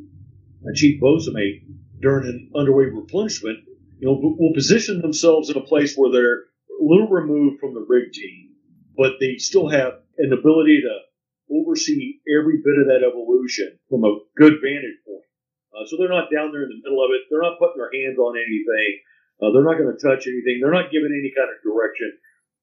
a 0.68 0.72
chief 0.74 1.00
bosun 1.00 1.34
mate 1.34 1.64
during 2.00 2.28
an 2.28 2.50
underway 2.54 2.84
replenishment, 2.84 3.58
you 4.02 4.10
know, 4.10 4.18
will 4.18 4.52
position 4.52 5.00
themselves 5.00 5.48
in 5.48 5.56
a 5.56 5.62
place 5.62 5.94
where 5.94 6.10
they're 6.10 6.50
a 6.74 6.82
little 6.82 7.06
removed 7.06 7.60
from 7.60 7.72
the 7.72 7.86
rig 7.86 8.10
team, 8.10 8.50
but 8.98 9.14
they 9.22 9.38
still 9.38 9.70
have 9.70 10.02
an 10.18 10.34
ability 10.34 10.82
to 10.82 10.94
oversee 11.54 12.18
every 12.26 12.58
bit 12.66 12.82
of 12.82 12.90
that 12.90 13.06
evolution 13.06 13.78
from 13.88 14.02
a 14.02 14.18
good 14.34 14.58
vantage 14.58 14.98
point. 15.06 15.22
Uh, 15.70 15.86
so 15.86 15.94
they're 15.94 16.10
not 16.10 16.34
down 16.34 16.50
there 16.50 16.66
in 16.66 16.74
the 16.74 16.82
middle 16.82 16.98
of 16.98 17.14
it. 17.14 17.30
They're 17.30 17.46
not 17.46 17.62
putting 17.62 17.78
their 17.78 17.94
hands 17.94 18.18
on 18.18 18.34
anything. 18.34 18.90
Uh, 19.38 19.54
they're 19.54 19.70
not 19.70 19.78
going 19.78 19.94
to 19.94 20.02
touch 20.02 20.26
anything. 20.26 20.58
They're 20.58 20.74
not 20.74 20.90
giving 20.90 21.14
any 21.14 21.30
kind 21.30 21.54
of 21.54 21.62
direction. 21.62 22.10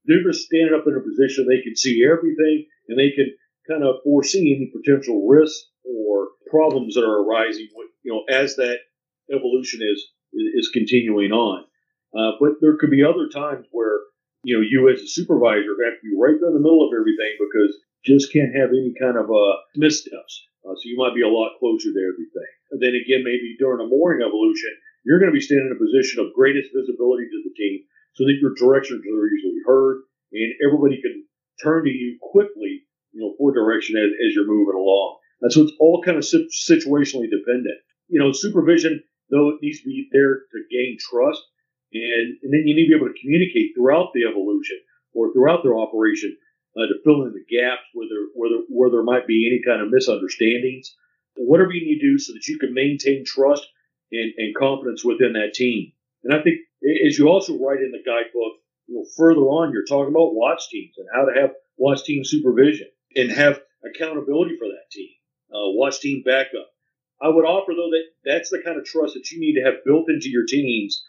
They're 0.04 0.28
just 0.28 0.44
standing 0.44 0.76
up 0.76 0.92
in 0.92 1.00
a 1.00 1.08
position 1.08 1.48
they 1.48 1.64
can 1.64 1.80
see 1.80 2.04
everything 2.04 2.68
and 2.92 3.00
they 3.00 3.16
can 3.16 3.32
kind 3.64 3.88
of 3.88 4.04
foresee 4.04 4.52
any 4.52 4.76
potential 4.76 5.24
risks 5.24 5.72
or 5.88 6.36
problems 6.52 7.00
that 7.00 7.08
are 7.08 7.24
arising. 7.24 7.72
You 8.04 8.12
know, 8.12 8.24
as 8.28 8.60
that 8.60 8.84
evolution 9.32 9.80
is 9.88 10.04
is 10.34 10.70
continuing 10.74 11.32
on. 11.32 11.66
Uh, 12.14 12.34
but 12.40 12.58
there 12.62 12.78
could 12.78 12.90
be 12.90 13.04
other 13.04 13.30
times 13.30 13.66
where 13.72 14.02
you 14.44 14.56
know 14.56 14.64
you 14.66 14.90
as 14.90 15.02
a 15.02 15.08
supervisor 15.08 15.78
have 15.86 16.00
to 16.00 16.06
be 16.06 16.18
right 16.18 16.38
there 16.40 16.50
in 16.50 16.58
the 16.58 16.64
middle 16.64 16.86
of 16.86 16.94
everything 16.96 17.38
because 17.38 17.74
just 18.06 18.32
can't 18.32 18.56
have 18.56 18.70
any 18.70 18.94
kind 18.98 19.18
of 19.18 19.30
uh, 19.30 19.56
missteps. 19.76 20.48
Uh, 20.64 20.76
so 20.76 20.84
you 20.86 20.98
might 20.98 21.16
be 21.16 21.24
a 21.24 21.32
lot 21.32 21.60
closer 21.60 21.92
to 21.92 22.02
everything. 22.08 22.52
And 22.72 22.80
then 22.82 22.96
again, 22.96 23.24
maybe 23.24 23.56
during 23.60 23.84
a 23.84 23.90
mooring 23.90 24.24
evolution, 24.24 24.72
you're 25.04 25.20
going 25.20 25.32
to 25.32 25.36
be 25.36 25.44
standing 25.44 25.72
in 25.72 25.76
a 25.76 25.80
position 25.80 26.20
of 26.20 26.36
greatest 26.36 26.72
visibility 26.76 27.28
to 27.28 27.40
the 27.44 27.56
team 27.56 27.84
so 28.16 28.24
that 28.28 28.40
your 28.42 28.56
directions 28.56 29.04
are 29.04 29.28
easily 29.32 29.64
heard 29.66 30.04
and 30.32 30.54
everybody 30.64 31.02
can 31.02 31.24
turn 31.64 31.84
to 31.84 31.90
you 31.90 32.18
quickly, 32.22 32.84
you 33.12 33.20
know, 33.22 33.34
for 33.38 33.52
direction 33.52 33.98
as, 33.98 34.12
as 34.12 34.36
you're 34.36 34.48
moving 34.48 34.76
along. 34.76 35.18
And 35.42 35.52
so 35.52 35.64
it's 35.64 35.74
all 35.80 36.04
kind 36.04 36.18
of 36.18 36.24
situationally 36.24 37.32
dependent. 37.32 37.80
You 38.08 38.20
know, 38.20 38.32
supervision, 38.32 39.04
though, 39.32 39.50
it 39.50 39.62
needs 39.62 39.82
to 39.82 39.88
be 39.88 40.10
there 40.12 40.46
to 40.52 40.60
gain 40.72 40.98
trust. 41.00 41.42
And, 41.94 42.38
and 42.44 42.54
then 42.54 42.64
you 42.66 42.76
need 42.76 42.86
to 42.86 42.94
be 42.94 43.00
able 43.00 43.14
to 43.14 43.22
communicate 43.22 43.74
throughout 43.74 44.14
the 44.14 44.30
evolution 44.30 44.78
or 45.14 45.34
throughout 45.34 45.64
their 45.64 45.78
operation 45.78 46.38
uh, 46.78 46.86
to 46.86 47.02
fill 47.04 47.26
in 47.26 47.34
the 47.34 47.46
gaps 47.50 47.86
where 47.94 48.08
there, 48.08 48.30
where, 48.36 48.50
there, 48.50 48.66
where 48.70 48.92
there 48.92 49.04
might 49.04 49.26
be 49.26 49.50
any 49.50 49.62
kind 49.66 49.82
of 49.82 49.92
misunderstandings 49.92 50.94
whatever 51.40 51.72
you 51.72 51.86
need 51.86 52.00
to 52.00 52.12
do 52.12 52.20
so 52.20 52.34
that 52.34 52.48
you 52.48 52.58
can 52.60 52.74
maintain 52.74 53.24
trust 53.26 53.66
and, 54.12 54.34
and 54.38 54.56
confidence 54.56 55.04
within 55.04 55.34
that 55.34 55.54
team. 55.54 55.92
And 56.24 56.34
I 56.34 56.44
think 56.44 56.58
as 57.06 57.18
you 57.18 57.28
also 57.28 57.58
write 57.58 57.80
in 57.80 57.92
the 57.92 58.04
guidebook, 58.06 58.54
you 58.88 58.96
know, 58.96 59.06
further 59.16 59.42
on, 59.42 59.72
you're 59.72 59.86
talking 59.86 60.14
about 60.14 60.34
watch 60.36 60.64
teams 60.70 60.96
and 60.98 61.08
how 61.14 61.26
to 61.26 61.40
have 61.40 61.52
watch 61.78 62.04
team 62.04 62.24
supervision 62.24 62.88
and 63.16 63.32
have 63.32 63.62
accountability 63.86 64.58
for 64.58 64.68
that 64.68 64.92
team, 64.92 65.10
uh, 65.52 65.72
watch 65.78 66.00
team 66.00 66.24
backup. 66.26 66.68
I 67.22 67.30
would 67.30 67.46
offer 67.46 67.74
though 67.76 67.92
that 67.92 68.06
that's 68.26 68.50
the 68.50 68.62
kind 68.64 68.78
of 68.78 68.86
trust 68.86 69.14
that 69.14 69.30
you 69.32 69.40
need 69.40 69.56
to 69.56 69.66
have 69.66 69.84
built 69.86 70.10
into 70.10 70.30
your 70.30 70.46
teams 70.48 71.04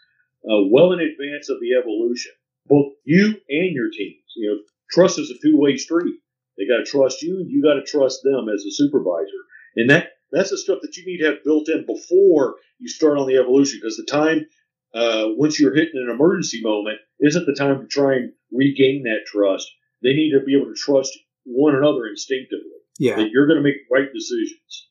uh, 0.45 0.63
well 0.69 0.91
in 0.93 0.99
advance 0.99 1.49
of 1.49 1.59
the 1.59 1.77
evolution, 1.79 2.31
both 2.67 2.93
you 3.03 3.35
and 3.49 3.73
your 3.75 3.89
teams. 3.91 4.23
You 4.35 4.49
know, 4.49 4.57
trust 4.91 5.19
is 5.19 5.29
a 5.29 5.39
two 5.41 5.57
way 5.57 5.77
street. 5.77 6.15
They 6.57 6.67
got 6.67 6.83
to 6.83 6.85
trust 6.85 7.21
you, 7.21 7.37
and 7.39 7.49
you 7.49 7.63
got 7.63 7.75
to 7.75 7.83
trust 7.83 8.21
them 8.23 8.47
as 8.53 8.63
a 8.65 8.71
supervisor. 8.71 9.41
And 9.75 9.89
that 9.89 10.09
that's 10.31 10.49
the 10.51 10.57
stuff 10.57 10.79
that 10.81 10.97
you 10.97 11.05
need 11.05 11.19
to 11.19 11.31
have 11.31 11.43
built 11.43 11.69
in 11.69 11.85
before 11.85 12.55
you 12.79 12.87
start 12.87 13.17
on 13.17 13.27
the 13.27 13.37
evolution, 13.37 13.79
because 13.81 13.97
the 13.97 14.05
time 14.09 14.45
uh, 14.93 15.25
once 15.37 15.59
you're 15.59 15.75
hitting 15.75 16.03
an 16.05 16.13
emergency 16.13 16.61
moment 16.61 16.99
isn't 17.19 17.45
the 17.45 17.55
time 17.55 17.81
to 17.81 17.87
try 17.87 18.15
and 18.15 18.33
regain 18.51 19.03
that 19.03 19.25
trust. 19.25 19.69
They 20.03 20.13
need 20.13 20.31
to 20.31 20.43
be 20.43 20.55
able 20.55 20.73
to 20.73 20.79
trust 20.79 21.17
one 21.45 21.75
another 21.75 22.07
instinctively. 22.07 22.65
Yeah, 22.99 23.15
that 23.15 23.29
you're 23.31 23.47
going 23.47 23.57
to 23.57 23.63
make 23.63 23.77
right 23.89 24.11
decisions. 24.13 24.89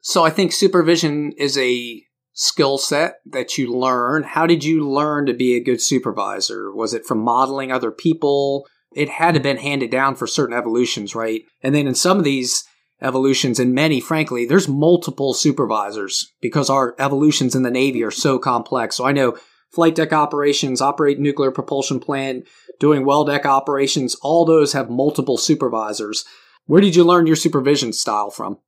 So 0.00 0.24
I 0.24 0.30
think 0.30 0.52
supervision 0.52 1.32
is 1.36 1.58
a 1.58 2.02
skill 2.32 2.78
set 2.78 3.16
that 3.26 3.58
you 3.58 3.72
learn. 3.72 4.22
How 4.22 4.46
did 4.46 4.64
you 4.64 4.88
learn 4.88 5.26
to 5.26 5.34
be 5.34 5.54
a 5.54 5.62
good 5.62 5.80
supervisor? 5.80 6.72
Was 6.74 6.94
it 6.94 7.04
from 7.04 7.18
modeling 7.18 7.70
other 7.70 7.90
people? 7.90 8.66
It 8.92 9.08
had 9.10 9.32
to 9.32 9.34
have 9.34 9.42
been 9.42 9.58
handed 9.58 9.90
down 9.90 10.16
for 10.16 10.26
certain 10.26 10.56
evolutions, 10.56 11.14
right? 11.14 11.42
And 11.62 11.74
then 11.74 11.86
in 11.86 11.94
some 11.94 12.18
of 12.18 12.24
these 12.24 12.64
evolutions, 13.02 13.58
and 13.58 13.74
many, 13.74 14.00
frankly, 14.00 14.46
there's 14.46 14.68
multiple 14.68 15.34
supervisors 15.34 16.32
because 16.40 16.70
our 16.70 16.94
evolutions 16.98 17.54
in 17.54 17.62
the 17.62 17.70
Navy 17.70 18.02
are 18.02 18.10
so 18.10 18.38
complex. 18.38 18.96
So 18.96 19.04
I 19.04 19.12
know 19.12 19.36
flight 19.70 19.94
deck 19.94 20.12
operations, 20.12 20.80
operate 20.80 21.18
nuclear 21.18 21.50
propulsion 21.50 22.00
plant, 22.00 22.46
doing 22.78 23.04
well 23.04 23.24
deck 23.24 23.46
operations, 23.46 24.16
all 24.22 24.44
those 24.44 24.72
have 24.72 24.90
multiple 24.90 25.36
supervisors. 25.36 26.24
Where 26.66 26.80
did 26.80 26.96
you 26.96 27.04
learn 27.04 27.26
your 27.26 27.36
supervision 27.36 27.92
style 27.92 28.30
from? 28.30 28.58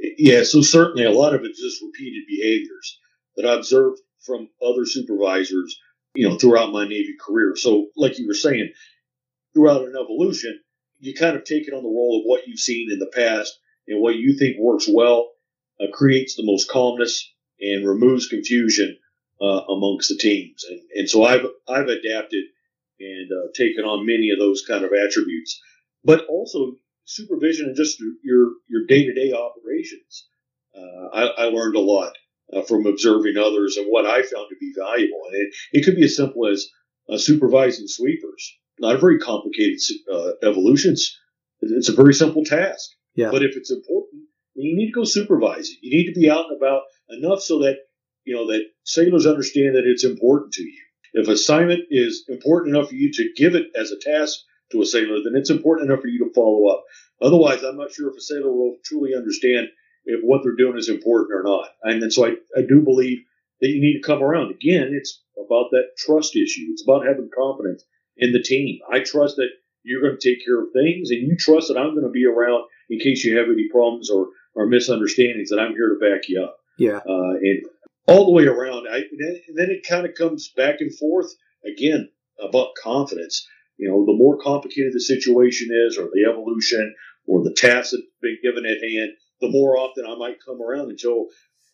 Yeah, 0.00 0.44
so 0.44 0.62
certainly 0.62 1.04
a 1.04 1.10
lot 1.10 1.34
of 1.34 1.42
it 1.42 1.50
is 1.50 1.58
just 1.58 1.82
repeated 1.82 2.24
behaviors 2.26 2.98
that 3.36 3.46
I 3.46 3.54
observed 3.54 4.00
from 4.24 4.48
other 4.62 4.86
supervisors, 4.86 5.78
you 6.14 6.28
know, 6.28 6.36
throughout 6.36 6.72
my 6.72 6.84
Navy 6.84 7.14
career. 7.20 7.54
So, 7.56 7.88
like 7.96 8.18
you 8.18 8.26
were 8.26 8.34
saying, 8.34 8.72
throughout 9.54 9.82
an 9.82 9.94
evolution, 10.00 10.60
you 11.00 11.14
kind 11.14 11.36
of 11.36 11.44
take 11.44 11.68
it 11.68 11.74
on 11.74 11.82
the 11.82 11.88
role 11.88 12.20
of 12.20 12.24
what 12.26 12.46
you've 12.46 12.58
seen 12.58 12.90
in 12.90 12.98
the 12.98 13.10
past 13.14 13.58
and 13.88 14.00
what 14.00 14.16
you 14.16 14.36
think 14.38 14.56
works 14.58 14.88
well, 14.88 15.30
uh, 15.80 15.86
creates 15.92 16.36
the 16.36 16.46
most 16.46 16.68
calmness 16.70 17.32
and 17.60 17.86
removes 17.86 18.28
confusion 18.28 18.96
uh, 19.40 19.62
amongst 19.68 20.08
the 20.08 20.16
teams. 20.16 20.64
And, 20.68 20.80
and 20.94 21.10
so 21.10 21.24
I've 21.24 21.46
I've 21.68 21.88
adapted 21.88 22.44
and 23.00 23.30
uh, 23.32 23.48
taken 23.54 23.84
on 23.84 24.06
many 24.06 24.30
of 24.30 24.38
those 24.38 24.62
kind 24.66 24.84
of 24.84 24.92
attributes, 24.92 25.60
but 26.04 26.26
also 26.26 26.76
supervision 27.10 27.66
and 27.66 27.76
just 27.76 27.98
your 28.22 28.52
your 28.68 28.86
day 28.86 29.04
to 29.04 29.12
day 29.12 29.32
operations. 29.32 30.28
Uh, 30.74 31.08
I, 31.12 31.22
I, 31.26 31.44
learned 31.46 31.74
a 31.74 31.80
lot 31.80 32.12
uh, 32.52 32.62
from 32.62 32.86
observing 32.86 33.36
others 33.36 33.76
and 33.76 33.86
what 33.88 34.06
I 34.06 34.22
found 34.22 34.46
to 34.50 34.56
be 34.60 34.72
valuable. 34.78 35.20
And 35.26 35.34
it, 35.34 35.54
it 35.72 35.84
could 35.84 35.96
be 35.96 36.04
as 36.04 36.14
simple 36.14 36.46
as 36.46 36.64
uh, 37.08 37.18
supervising 37.18 37.88
sweepers. 37.88 38.56
Not 38.78 38.94
a 38.94 38.98
very 38.98 39.18
complicated 39.18 39.80
uh, 40.12 40.32
evolutions. 40.44 41.18
It's 41.60 41.88
a 41.88 41.94
very 41.94 42.14
simple 42.14 42.44
task. 42.44 42.88
Yeah. 43.16 43.32
But 43.32 43.42
if 43.42 43.56
it's 43.56 43.72
important, 43.72 44.22
you 44.54 44.76
need 44.76 44.92
to 44.92 45.00
go 45.00 45.04
supervise 45.04 45.68
it. 45.68 45.78
You 45.82 45.98
need 45.98 46.12
to 46.12 46.18
be 46.18 46.30
out 46.30 46.46
and 46.48 46.56
about 46.56 46.82
enough 47.10 47.40
so 47.40 47.58
that 47.60 47.78
you 48.24 48.36
know 48.36 48.46
that 48.46 48.62
sailors 48.84 49.26
understand 49.26 49.74
that 49.74 49.84
it's 49.84 50.04
important 50.04 50.52
to 50.52 50.62
you. 50.62 50.82
If 51.14 51.26
assignment 51.26 51.80
is 51.90 52.24
important 52.28 52.76
enough 52.76 52.90
for 52.90 52.94
you 52.94 53.10
to 53.12 53.32
give 53.36 53.56
it 53.56 53.66
as 53.74 53.90
a 53.90 53.98
task 53.98 54.38
to 54.72 54.82
a 54.82 54.86
sailor, 54.86 55.18
then 55.24 55.36
it's 55.36 55.50
important 55.50 55.90
enough 55.90 56.02
for 56.02 56.08
you 56.08 56.24
to 56.24 56.34
follow 56.34 56.68
up. 56.68 56.84
Otherwise, 57.20 57.62
I'm 57.62 57.76
not 57.76 57.92
sure 57.92 58.10
if 58.10 58.16
a 58.16 58.20
sailor 58.20 58.52
will 58.52 58.76
truly 58.84 59.14
understand 59.14 59.68
if 60.04 60.20
what 60.22 60.42
they're 60.42 60.56
doing 60.56 60.78
is 60.78 60.88
important 60.88 61.32
or 61.34 61.42
not. 61.42 61.68
And 61.82 62.02
then 62.02 62.10
so 62.10 62.26
I, 62.26 62.30
I 62.56 62.62
do 62.66 62.80
believe 62.80 63.18
that 63.60 63.68
you 63.68 63.80
need 63.80 64.00
to 64.00 64.06
come 64.06 64.22
around. 64.22 64.50
Again, 64.50 64.90
it's 64.92 65.22
about 65.38 65.70
that 65.72 65.96
trust 65.98 66.36
issue. 66.36 66.68
It's 66.70 66.82
about 66.82 67.06
having 67.06 67.30
confidence 67.36 67.84
in 68.16 68.32
the 68.32 68.42
team. 68.42 68.78
I 68.90 69.00
trust 69.00 69.36
that 69.36 69.48
you're 69.82 70.02
going 70.02 70.16
to 70.18 70.28
take 70.28 70.44
care 70.44 70.60
of 70.60 70.68
things 70.72 71.10
and 71.10 71.20
you 71.20 71.36
trust 71.36 71.68
that 71.68 71.78
I'm 71.78 71.94
going 71.94 72.04
to 72.04 72.10
be 72.10 72.26
around 72.26 72.64
in 72.88 72.98
case 72.98 73.24
you 73.24 73.38
have 73.38 73.48
any 73.48 73.68
problems 73.70 74.10
or, 74.10 74.28
or 74.54 74.66
misunderstandings 74.66 75.50
that 75.50 75.60
I'm 75.60 75.72
here 75.72 75.88
to 75.90 76.00
back 76.00 76.28
you 76.28 76.42
up. 76.42 76.56
Yeah. 76.78 76.98
Uh, 76.98 77.36
and 77.40 77.62
all 78.06 78.24
the 78.24 78.32
way 78.32 78.44
around, 78.44 78.86
I, 78.90 78.96
and 78.96 79.56
then 79.56 79.70
it 79.70 79.86
kind 79.88 80.06
of 80.06 80.14
comes 80.14 80.52
back 80.56 80.76
and 80.80 80.94
forth 80.96 81.32
again 81.64 82.10
about 82.42 82.74
confidence. 82.82 83.46
You 83.80 83.88
know, 83.88 84.04
the 84.04 84.12
more 84.12 84.36
complicated 84.36 84.92
the 84.92 85.00
situation 85.00 85.68
is, 85.88 85.96
or 85.96 86.10
the 86.12 86.28
evolution, 86.28 86.94
or 87.26 87.42
the 87.42 87.54
task 87.54 87.92
that's 87.92 88.02
been 88.20 88.36
given 88.42 88.66
at 88.66 88.82
hand, 88.82 89.12
the 89.40 89.48
more 89.48 89.78
often 89.78 90.04
I 90.06 90.16
might 90.16 90.44
come 90.44 90.60
around 90.60 90.90
until 90.90 91.28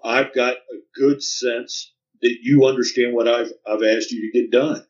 I've 0.05 0.33
got 0.33 0.55
a 0.57 0.79
good 0.95 1.21
sense 1.21 1.93
that 2.23 2.37
you 2.43 2.65
understand 2.65 3.13
what 3.13 3.27
I've 3.27 3.53
I've 3.67 3.83
asked 3.83 4.13
you 4.13 4.31
to 4.31 4.41
get 4.41 4.53
done. 4.53 4.87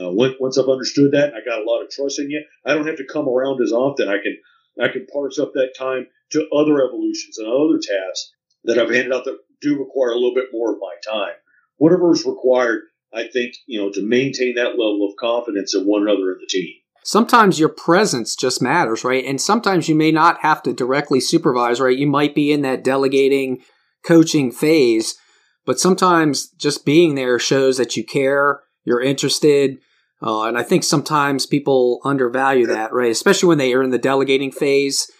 Uh, 0.00 0.10
once 0.12 0.56
I've 0.56 0.68
understood 0.68 1.10
that, 1.12 1.30
and 1.30 1.36
I 1.36 1.44
got 1.44 1.60
a 1.60 1.68
lot 1.68 1.82
of 1.82 1.90
trust 1.90 2.20
in 2.20 2.30
you. 2.30 2.44
I 2.64 2.74
don't 2.74 2.86
have 2.86 2.98
to 2.98 3.12
come 3.12 3.28
around 3.28 3.60
as 3.60 3.72
often. 3.72 4.08
I 4.08 4.18
can 4.22 4.38
I 4.80 4.88
can 4.92 5.06
parse 5.12 5.40
up 5.40 5.52
that 5.54 5.74
time 5.76 6.06
to 6.30 6.48
other 6.54 6.86
evolutions 6.86 7.38
and 7.38 7.48
other 7.48 7.80
tasks 7.82 8.32
that 8.62 8.78
I've 8.78 8.94
handed 8.94 9.12
out 9.12 9.24
that 9.24 9.38
do 9.60 9.76
require 9.76 10.10
a 10.10 10.14
little 10.14 10.34
bit 10.34 10.50
more 10.52 10.72
of 10.72 10.78
my 10.80 10.94
time. 11.04 11.34
Whatever 11.78 12.12
is 12.12 12.24
required, 12.24 12.82
I 13.12 13.26
think, 13.28 13.54
you 13.66 13.80
know, 13.80 13.90
to 13.92 14.06
maintain 14.06 14.54
that 14.54 14.70
level 14.70 15.06
of 15.08 15.16
confidence 15.16 15.74
in 15.74 15.84
one 15.84 16.02
another 16.02 16.32
in 16.32 16.38
the 16.40 16.46
team. 16.48 16.74
Sometimes 17.02 17.58
your 17.58 17.70
presence 17.70 18.36
just 18.36 18.62
matters, 18.62 19.04
right? 19.04 19.24
And 19.24 19.40
sometimes 19.40 19.88
you 19.88 19.94
may 19.94 20.12
not 20.12 20.40
have 20.42 20.62
to 20.64 20.72
directly 20.72 21.18
supervise, 21.18 21.80
right? 21.80 21.96
You 21.96 22.06
might 22.06 22.34
be 22.34 22.52
in 22.52 22.62
that 22.62 22.84
delegating, 22.84 23.62
coaching 24.04 24.52
phase, 24.52 25.16
but 25.64 25.80
sometimes 25.80 26.48
just 26.48 26.84
being 26.84 27.14
there 27.14 27.38
shows 27.38 27.78
that 27.78 27.96
you 27.96 28.04
care, 28.04 28.60
you're 28.84 29.00
interested. 29.00 29.78
Uh, 30.22 30.44
and 30.44 30.58
I 30.58 30.62
think 30.62 30.84
sometimes 30.84 31.46
people 31.46 32.00
undervalue 32.04 32.66
that, 32.66 32.92
right? 32.92 33.10
Especially 33.10 33.48
when 33.48 33.58
they 33.58 33.72
are 33.72 33.82
in 33.82 33.90
the 33.90 33.98
delegating 33.98 34.52
phase. 34.52 35.10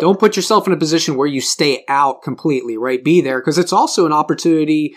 Don't 0.00 0.20
put 0.20 0.36
yourself 0.36 0.66
in 0.66 0.72
a 0.72 0.78
position 0.78 1.16
where 1.16 1.26
you 1.26 1.40
stay 1.40 1.84
out 1.88 2.22
completely, 2.22 2.76
right? 2.76 3.02
Be 3.02 3.20
there 3.20 3.40
because 3.40 3.58
it's 3.58 3.72
also 3.72 4.06
an 4.06 4.12
opportunity 4.12 4.94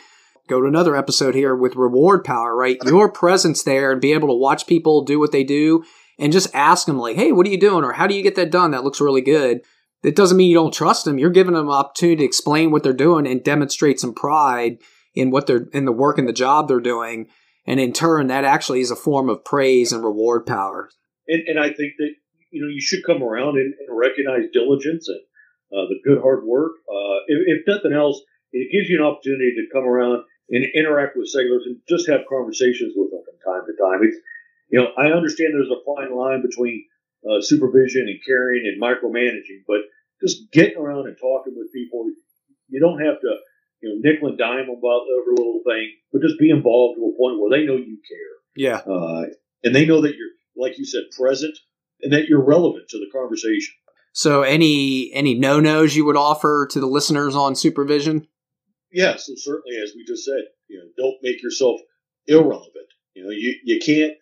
go 0.47 0.61
to 0.61 0.67
another 0.67 0.95
episode 0.95 1.35
here 1.35 1.55
with 1.55 1.75
reward 1.75 2.23
power, 2.23 2.55
right? 2.55 2.77
Your 2.85 3.11
presence 3.11 3.63
there 3.63 3.91
and 3.91 4.01
be 4.01 4.13
able 4.13 4.27
to 4.27 4.35
watch 4.35 4.67
people 4.67 5.03
do 5.03 5.19
what 5.19 5.31
they 5.31 5.43
do 5.43 5.83
and 6.19 6.33
just 6.33 6.53
ask 6.53 6.85
them 6.85 6.97
like, 6.97 7.15
"Hey, 7.15 7.31
what 7.31 7.45
are 7.45 7.49
you 7.49 7.59
doing?" 7.59 7.83
or 7.83 7.93
"How 7.93 8.07
do 8.07 8.15
you 8.15 8.23
get 8.23 8.35
that 8.35 8.51
done? 8.51 8.71
That 8.71 8.83
looks 8.83 9.01
really 9.01 9.21
good." 9.21 9.61
That 10.03 10.15
doesn't 10.15 10.37
mean 10.37 10.49
you 10.49 10.55
don't 10.55 10.73
trust 10.73 11.05
them. 11.05 11.17
You're 11.17 11.31
giving 11.31 11.55
them 11.55 11.67
an 11.67 11.73
opportunity 11.73 12.17
to 12.17 12.25
explain 12.25 12.69
what 12.69 12.83
they're 12.83 12.93
doing 12.93 13.25
and 13.25 13.43
demonstrate 13.43 13.99
some 13.99 14.13
pride 14.13 14.77
in 15.15 15.31
what 15.31 15.47
they're 15.47 15.67
in 15.73 15.85
the 15.85 15.91
work 15.91 16.19
and 16.19 16.27
the 16.27 16.33
job 16.33 16.67
they're 16.67 16.79
doing. 16.79 17.27
And 17.65 17.79
in 17.79 17.93
turn, 17.93 18.27
that 18.27 18.45
actually 18.45 18.81
is 18.81 18.91
a 18.91 18.95
form 18.95 19.29
of 19.29 19.43
praise 19.43 19.91
and 19.91 20.03
reward 20.03 20.45
power. 20.45 20.89
And, 21.27 21.41
and 21.47 21.59
I 21.59 21.67
think 21.67 21.93
that 21.97 22.11
you 22.51 22.61
know 22.61 22.67
you 22.67 22.81
should 22.81 23.03
come 23.03 23.23
around 23.23 23.57
and, 23.57 23.73
and 23.73 23.97
recognize 23.97 24.51
diligence 24.53 25.07
and 25.07 25.19
uh, 25.73 25.87
the 25.89 25.99
good 26.03 26.21
hard 26.21 26.43
work. 26.45 26.73
Uh, 26.87 27.25
if, 27.27 27.39
if 27.47 27.67
nothing 27.67 27.93
else, 27.93 28.21
it 28.51 28.71
gives 28.71 28.89
you 28.89 28.99
an 28.99 29.05
opportunity 29.05 29.55
to 29.55 29.73
come 29.73 29.83
around 29.83 30.23
and 30.49 30.65
interact 30.75 31.17
with 31.17 31.27
sailors 31.27 31.63
and 31.65 31.77
just 31.89 32.07
have 32.07 32.21
conversations 32.29 32.93
with 32.95 33.11
them 33.11 33.21
from 33.25 33.37
time 33.41 33.65
to 33.65 33.73
time. 33.81 33.99
It's, 34.03 34.17
you 34.69 34.79
know, 34.79 34.89
I 34.97 35.11
understand 35.11 35.53
there's 35.53 35.69
a 35.69 35.85
fine 35.85 36.15
line 36.15 36.41
between 36.41 36.85
uh, 37.25 37.41
supervision 37.41 38.07
and 38.07 38.19
caring 38.25 38.65
and 38.65 38.81
micromanaging, 38.81 39.65
but 39.67 39.81
just 40.21 40.51
getting 40.51 40.77
around 40.77 41.07
and 41.07 41.17
talking 41.17 41.53
with 41.55 41.73
people, 41.73 42.05
you 42.69 42.79
don't 42.79 42.99
have 42.99 43.19
to, 43.21 43.35
you 43.81 43.89
know, 43.89 43.95
nickel 44.01 44.29
and 44.29 44.37
dime 44.37 44.67
them 44.67 44.77
about 44.77 45.05
every 45.21 45.33
little 45.35 45.61
thing, 45.65 45.91
but 46.11 46.21
just 46.21 46.39
be 46.39 46.49
involved 46.49 46.97
to 46.97 47.05
a 47.05 47.17
point 47.17 47.39
where 47.39 47.51
they 47.51 47.65
know 47.65 47.75
you 47.75 47.97
care. 48.07 48.35
Yeah. 48.55 48.77
Uh, 48.77 49.25
and 49.63 49.75
they 49.75 49.85
know 49.85 50.01
that 50.01 50.15
you're, 50.15 50.29
like 50.55 50.77
you 50.77 50.85
said, 50.85 51.03
present 51.17 51.57
and 52.01 52.13
that 52.13 52.27
you're 52.27 52.43
relevant 52.43 52.87
to 52.89 52.97
the 52.97 53.09
conversation. 53.11 53.73
So, 54.13 54.43
any 54.43 55.11
any 55.13 55.33
no 55.33 55.59
nos 55.59 55.93
you 55.93 56.05
would 56.05 56.15
offer 56.15 56.67
to 56.71 56.79
the 56.79 56.85
listeners 56.85 57.35
on 57.35 57.53
supervision? 57.53 58.27
Yeah, 58.95 59.17
so 59.17 59.33
certainly, 59.35 59.77
as 59.77 59.91
we 59.93 60.05
just 60.05 60.23
said, 60.23 60.45
you 60.69 60.77
know, 60.77 60.85
don't 60.97 61.17
make 61.21 61.43
yourself 61.43 61.81
irrelevant. 62.27 62.87
You 63.13 63.25
know, 63.25 63.29
you, 63.29 63.55
you 63.65 63.79
can't 63.79 64.13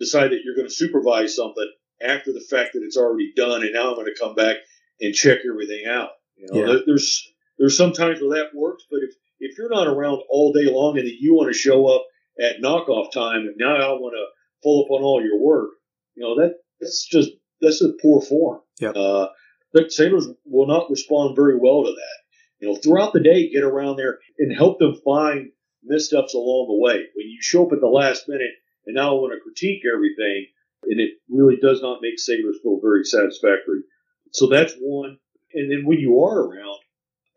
decide 0.00 0.30
that 0.30 0.40
you're 0.42 0.56
going 0.56 0.66
to 0.66 0.74
supervise 0.74 1.36
something 1.36 1.70
after 2.02 2.32
the 2.32 2.40
fact 2.40 2.72
that 2.72 2.82
it's 2.82 2.96
already 2.96 3.34
done, 3.36 3.62
and 3.62 3.74
now 3.74 3.90
I'm 3.90 3.94
going 3.94 4.06
to 4.06 4.18
come 4.18 4.34
back 4.34 4.56
and 5.02 5.14
check 5.14 5.40
everything 5.46 5.84
out. 5.86 6.08
You 6.36 6.46
know, 6.46 6.72
yeah. 6.72 6.78
there's 6.86 7.30
there's 7.58 7.76
some 7.76 7.92
times 7.92 8.20
where 8.22 8.38
that 8.38 8.54
works, 8.54 8.84
but 8.90 9.00
if 9.02 9.14
if 9.38 9.58
you're 9.58 9.68
not 9.68 9.86
around 9.86 10.22
all 10.30 10.50
day 10.50 10.64
long 10.64 10.96
and 10.96 11.06
that 11.06 11.20
you 11.20 11.34
want 11.34 11.52
to 11.52 11.58
show 11.58 11.86
up 11.86 12.06
at 12.40 12.62
knockoff 12.62 13.12
time 13.12 13.40
and 13.40 13.56
now 13.58 13.76
I 13.76 13.92
want 14.00 14.14
to 14.14 14.24
pull 14.62 14.84
up 14.84 14.90
on 14.90 15.02
all 15.02 15.22
your 15.22 15.38
work, 15.38 15.72
you 16.14 16.22
know 16.22 16.36
that 16.36 16.54
that's 16.80 17.06
just 17.06 17.32
that's 17.60 17.82
a 17.82 17.92
poor 18.00 18.22
form. 18.22 18.60
Yeah. 18.80 18.90
Uh, 18.90 19.28
but 19.74 19.92
sailors 19.92 20.26
will 20.46 20.66
not 20.66 20.88
respond 20.88 21.36
very 21.36 21.58
well 21.58 21.84
to 21.84 21.90
that 21.90 22.21
you 22.62 22.68
know, 22.68 22.76
throughout 22.76 23.12
the 23.12 23.20
day, 23.20 23.50
get 23.50 23.64
around 23.64 23.96
there 23.96 24.20
and 24.38 24.56
help 24.56 24.78
them 24.78 24.94
find 25.04 25.50
missteps 25.82 26.32
along 26.32 26.68
the 26.68 26.78
way. 26.80 27.04
When 27.14 27.26
you 27.26 27.38
show 27.40 27.66
up 27.66 27.72
at 27.72 27.80
the 27.80 27.88
last 27.88 28.28
minute 28.28 28.52
and 28.86 28.94
now 28.94 29.16
want 29.16 29.32
to 29.34 29.40
critique 29.40 29.82
everything, 29.92 30.46
and 30.84 31.00
it 31.00 31.14
really 31.28 31.56
does 31.56 31.82
not 31.82 31.98
make 32.02 32.20
sailors 32.20 32.58
feel 32.62 32.78
very 32.80 33.04
satisfactory. 33.04 33.80
So 34.30 34.46
that's 34.46 34.74
one. 34.80 35.18
And 35.52 35.70
then 35.72 35.84
when 35.84 35.98
you 35.98 36.22
are 36.22 36.38
around, 36.38 36.78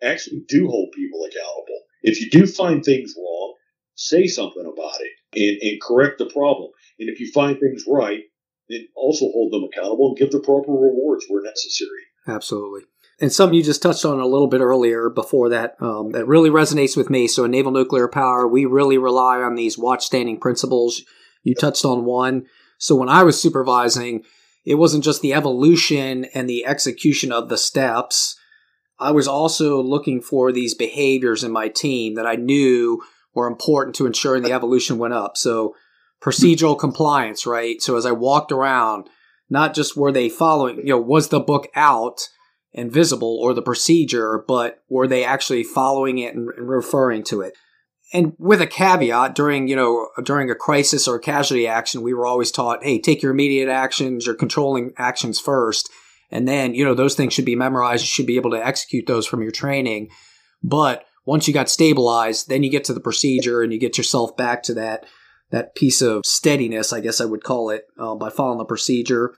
actually 0.03 0.43
do 0.47 0.67
hold 0.67 0.91
people 0.91 1.21
accountable. 1.23 1.81
If 2.03 2.21
you 2.21 2.29
do 2.29 2.45
find 2.45 2.83
things 2.83 3.15
wrong, 3.17 3.55
say 3.95 4.27
something 4.27 4.63
about 4.63 4.99
it 5.01 5.11
and, 5.33 5.71
and 5.71 5.81
correct 5.81 6.19
the 6.19 6.27
problem. 6.27 6.69
And 6.99 7.09
if 7.09 7.19
you 7.19 7.31
find 7.31 7.59
things 7.59 7.85
right, 7.87 8.21
then 8.69 8.87
also 8.95 9.25
hold 9.25 9.53
them 9.53 9.63
accountable 9.63 10.09
and 10.09 10.17
give 10.17 10.31
the 10.31 10.39
proper 10.39 10.71
rewards 10.71 11.25
where 11.27 11.41
necessary. 11.41 11.89
Absolutely. 12.27 12.83
And 13.21 13.31
something 13.31 13.55
you 13.55 13.63
just 13.63 13.81
touched 13.81 14.03
on 14.03 14.19
a 14.19 14.25
little 14.25 14.47
bit 14.47 14.59
earlier 14.59 15.09
before 15.09 15.49
that, 15.49 15.75
um, 15.79 16.11
that 16.11 16.27
really 16.27 16.49
resonates 16.49 16.97
with 16.97 17.09
me. 17.09 17.27
So 17.27 17.45
in 17.45 17.51
naval 17.51 17.71
nuclear 17.71 18.09
power, 18.09 18.45
we 18.45 18.65
really 18.65 18.97
rely 18.97 19.37
on 19.37 19.55
these 19.55 19.77
watch 19.77 20.05
standing 20.05 20.39
principles. 20.39 21.01
You 21.43 21.55
touched 21.55 21.85
on 21.85 22.03
one. 22.03 22.45
So 22.77 22.95
when 22.95 23.07
I 23.07 23.23
was 23.23 23.41
supervising, 23.41 24.23
it 24.65 24.75
wasn't 24.75 25.03
just 25.03 25.21
the 25.21 25.33
evolution 25.33 26.25
and 26.33 26.49
the 26.49 26.65
execution 26.65 27.31
of 27.31 27.47
the 27.47 27.57
steps. 27.57 28.37
I 28.99 29.11
was 29.11 29.27
also 29.27 29.81
looking 29.81 30.21
for 30.21 30.51
these 30.51 30.73
behaviors 30.73 31.43
in 31.43 31.51
my 31.51 31.69
team 31.69 32.15
that 32.15 32.25
I 32.25 32.35
knew 32.35 33.01
were 33.33 33.47
important 33.47 33.95
to 33.97 34.05
ensuring 34.05 34.43
the 34.43 34.53
evolution 34.53 34.97
went 34.97 35.13
up. 35.13 35.37
So 35.37 35.75
procedural 36.21 36.77
compliance, 36.77 37.45
right? 37.45 37.81
So 37.81 37.95
as 37.95 38.05
I 38.05 38.11
walked 38.11 38.51
around, 38.51 39.09
not 39.49 39.75
just 39.75 39.95
were 39.95 40.11
they 40.11 40.27
following, 40.27 40.77
you 40.77 40.85
know, 40.85 40.99
was 40.99 41.29
the 41.29 41.39
book 41.39 41.67
out 41.75 42.29
and 42.75 42.91
visible 42.91 43.39
or 43.41 43.53
the 43.53 43.61
procedure, 43.61 44.43
but 44.47 44.83
were 44.89 45.07
they 45.07 45.23
actually 45.23 45.63
following 45.63 46.19
it 46.19 46.35
and, 46.35 46.49
and 46.57 46.69
referring 46.69 47.23
to 47.23 47.41
it? 47.41 47.53
And 48.13 48.33
with 48.37 48.61
a 48.61 48.67
caveat, 48.67 49.33
during 49.33 49.67
you 49.67 49.75
know 49.75 50.09
during 50.23 50.51
a 50.51 50.55
crisis 50.55 51.07
or 51.07 51.15
a 51.15 51.21
casualty 51.21 51.65
action, 51.65 52.03
we 52.03 52.13
were 52.13 52.27
always 52.27 52.51
taught, 52.51 52.83
hey, 52.83 52.99
take 52.99 53.23
your 53.23 53.31
immediate 53.31 53.69
actions, 53.69 54.25
your 54.25 54.35
controlling 54.35 54.93
actions 54.97 55.39
first, 55.39 55.89
and 56.29 56.47
then 56.47 56.75
you 56.75 56.85
know 56.85 56.93
those 56.93 57.15
things 57.15 57.33
should 57.33 57.45
be 57.45 57.55
memorized. 57.55 58.03
You 58.03 58.07
should 58.07 58.27
be 58.27 58.35
able 58.35 58.51
to 58.51 58.65
execute 58.65 59.07
those 59.07 59.25
from 59.25 59.41
your 59.41 59.51
training. 59.51 60.09
But 60.61 61.05
once 61.25 61.47
you 61.47 61.53
got 61.53 61.69
stabilized, 61.69 62.47
then 62.47 62.61
you 62.61 62.69
get 62.69 62.83
to 62.85 62.93
the 62.93 62.99
procedure 62.99 63.63
and 63.63 63.73
you 63.73 63.79
get 63.79 63.97
yourself 63.97 64.37
back 64.37 64.61
to 64.63 64.75
that 64.75 65.05
that 65.51 65.75
piece 65.75 66.01
of 66.01 66.25
steadiness, 66.25 66.93
I 66.93 66.99
guess 66.99 67.21
I 67.21 67.25
would 67.25 67.43
call 67.43 67.69
it, 67.69 67.83
uh, 67.99 68.15
by 68.15 68.29
following 68.29 68.57
the 68.57 68.65
procedure. 68.65 69.35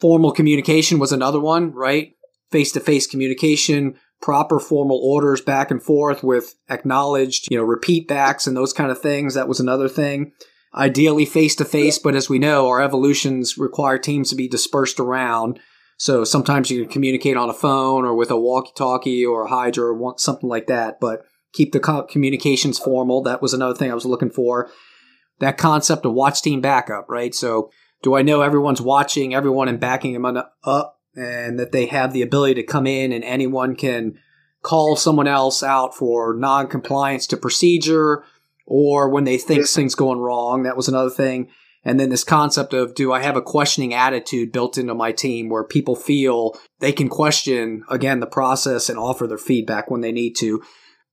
Formal 0.00 0.32
communication 0.32 0.98
was 0.98 1.10
another 1.10 1.40
one, 1.40 1.72
right? 1.72 2.12
Face 2.50 2.72
to 2.72 2.80
face 2.80 3.06
communication, 3.06 3.96
proper 4.20 4.58
formal 4.58 5.00
orders 5.02 5.40
back 5.40 5.70
and 5.70 5.82
forth 5.82 6.22
with 6.22 6.54
acknowledged, 6.70 7.48
you 7.50 7.58
know, 7.58 7.64
repeat 7.64 8.08
backs 8.08 8.46
and 8.46 8.56
those 8.56 8.72
kind 8.72 8.90
of 8.90 9.00
things. 9.00 9.34
That 9.34 9.48
was 9.48 9.60
another 9.60 9.88
thing. 9.88 10.32
Ideally 10.74 11.24
face 11.24 11.54
to 11.56 11.64
face, 11.64 11.98
but 11.98 12.14
as 12.14 12.28
we 12.28 12.38
know, 12.38 12.68
our 12.68 12.82
evolutions 12.82 13.56
require 13.58 13.98
teams 13.98 14.30
to 14.30 14.36
be 14.36 14.48
dispersed 14.48 15.00
around. 15.00 15.58
So 15.96 16.24
sometimes 16.24 16.70
you 16.70 16.82
can 16.82 16.92
communicate 16.92 17.36
on 17.36 17.50
a 17.50 17.54
phone 17.54 18.04
or 18.04 18.14
with 18.14 18.30
a 18.30 18.38
walkie 18.38 18.72
talkie 18.76 19.26
or 19.26 19.44
a 19.44 19.48
hydra 19.48 19.92
or 19.92 20.14
something 20.18 20.48
like 20.48 20.66
that, 20.66 21.00
but 21.00 21.22
keep 21.52 21.72
the 21.72 22.06
communications 22.08 22.78
formal. 22.78 23.22
That 23.22 23.42
was 23.42 23.54
another 23.54 23.74
thing 23.74 23.90
I 23.90 23.94
was 23.94 24.06
looking 24.06 24.30
for 24.30 24.70
that 25.40 25.58
concept 25.58 26.04
of 26.04 26.12
watch 26.12 26.42
team 26.42 26.60
backup, 26.60 27.06
right? 27.08 27.34
So 27.34 27.70
do 28.02 28.14
I 28.14 28.22
know 28.22 28.42
everyone's 28.42 28.80
watching 28.80 29.34
everyone 29.34 29.68
and 29.68 29.80
backing 29.80 30.12
them 30.12 30.26
up 30.64 30.97
and 31.18 31.58
that 31.58 31.72
they 31.72 31.86
have 31.86 32.12
the 32.12 32.22
ability 32.22 32.54
to 32.54 32.62
come 32.62 32.86
in 32.86 33.12
and 33.12 33.24
anyone 33.24 33.74
can 33.74 34.18
call 34.62 34.96
someone 34.96 35.28
else 35.28 35.62
out 35.62 35.94
for 35.94 36.34
non-compliance 36.34 37.26
to 37.28 37.36
procedure 37.36 38.24
or 38.66 39.08
when 39.08 39.24
they 39.24 39.38
think 39.38 39.66
things 39.66 39.94
going 39.94 40.18
wrong. 40.18 40.62
That 40.62 40.76
was 40.76 40.88
another 40.88 41.10
thing. 41.10 41.48
And 41.84 41.98
then 41.98 42.10
this 42.10 42.24
concept 42.24 42.74
of 42.74 42.94
do 42.94 43.12
I 43.12 43.22
have 43.22 43.36
a 43.36 43.42
questioning 43.42 43.94
attitude 43.94 44.52
built 44.52 44.76
into 44.76 44.94
my 44.94 45.12
team 45.12 45.48
where 45.48 45.64
people 45.64 45.96
feel 45.96 46.58
they 46.80 46.92
can 46.92 47.08
question 47.08 47.84
again 47.88 48.20
the 48.20 48.26
process 48.26 48.88
and 48.88 48.98
offer 48.98 49.26
their 49.26 49.38
feedback 49.38 49.90
when 49.90 50.00
they 50.00 50.12
need 50.12 50.34
to. 50.38 50.62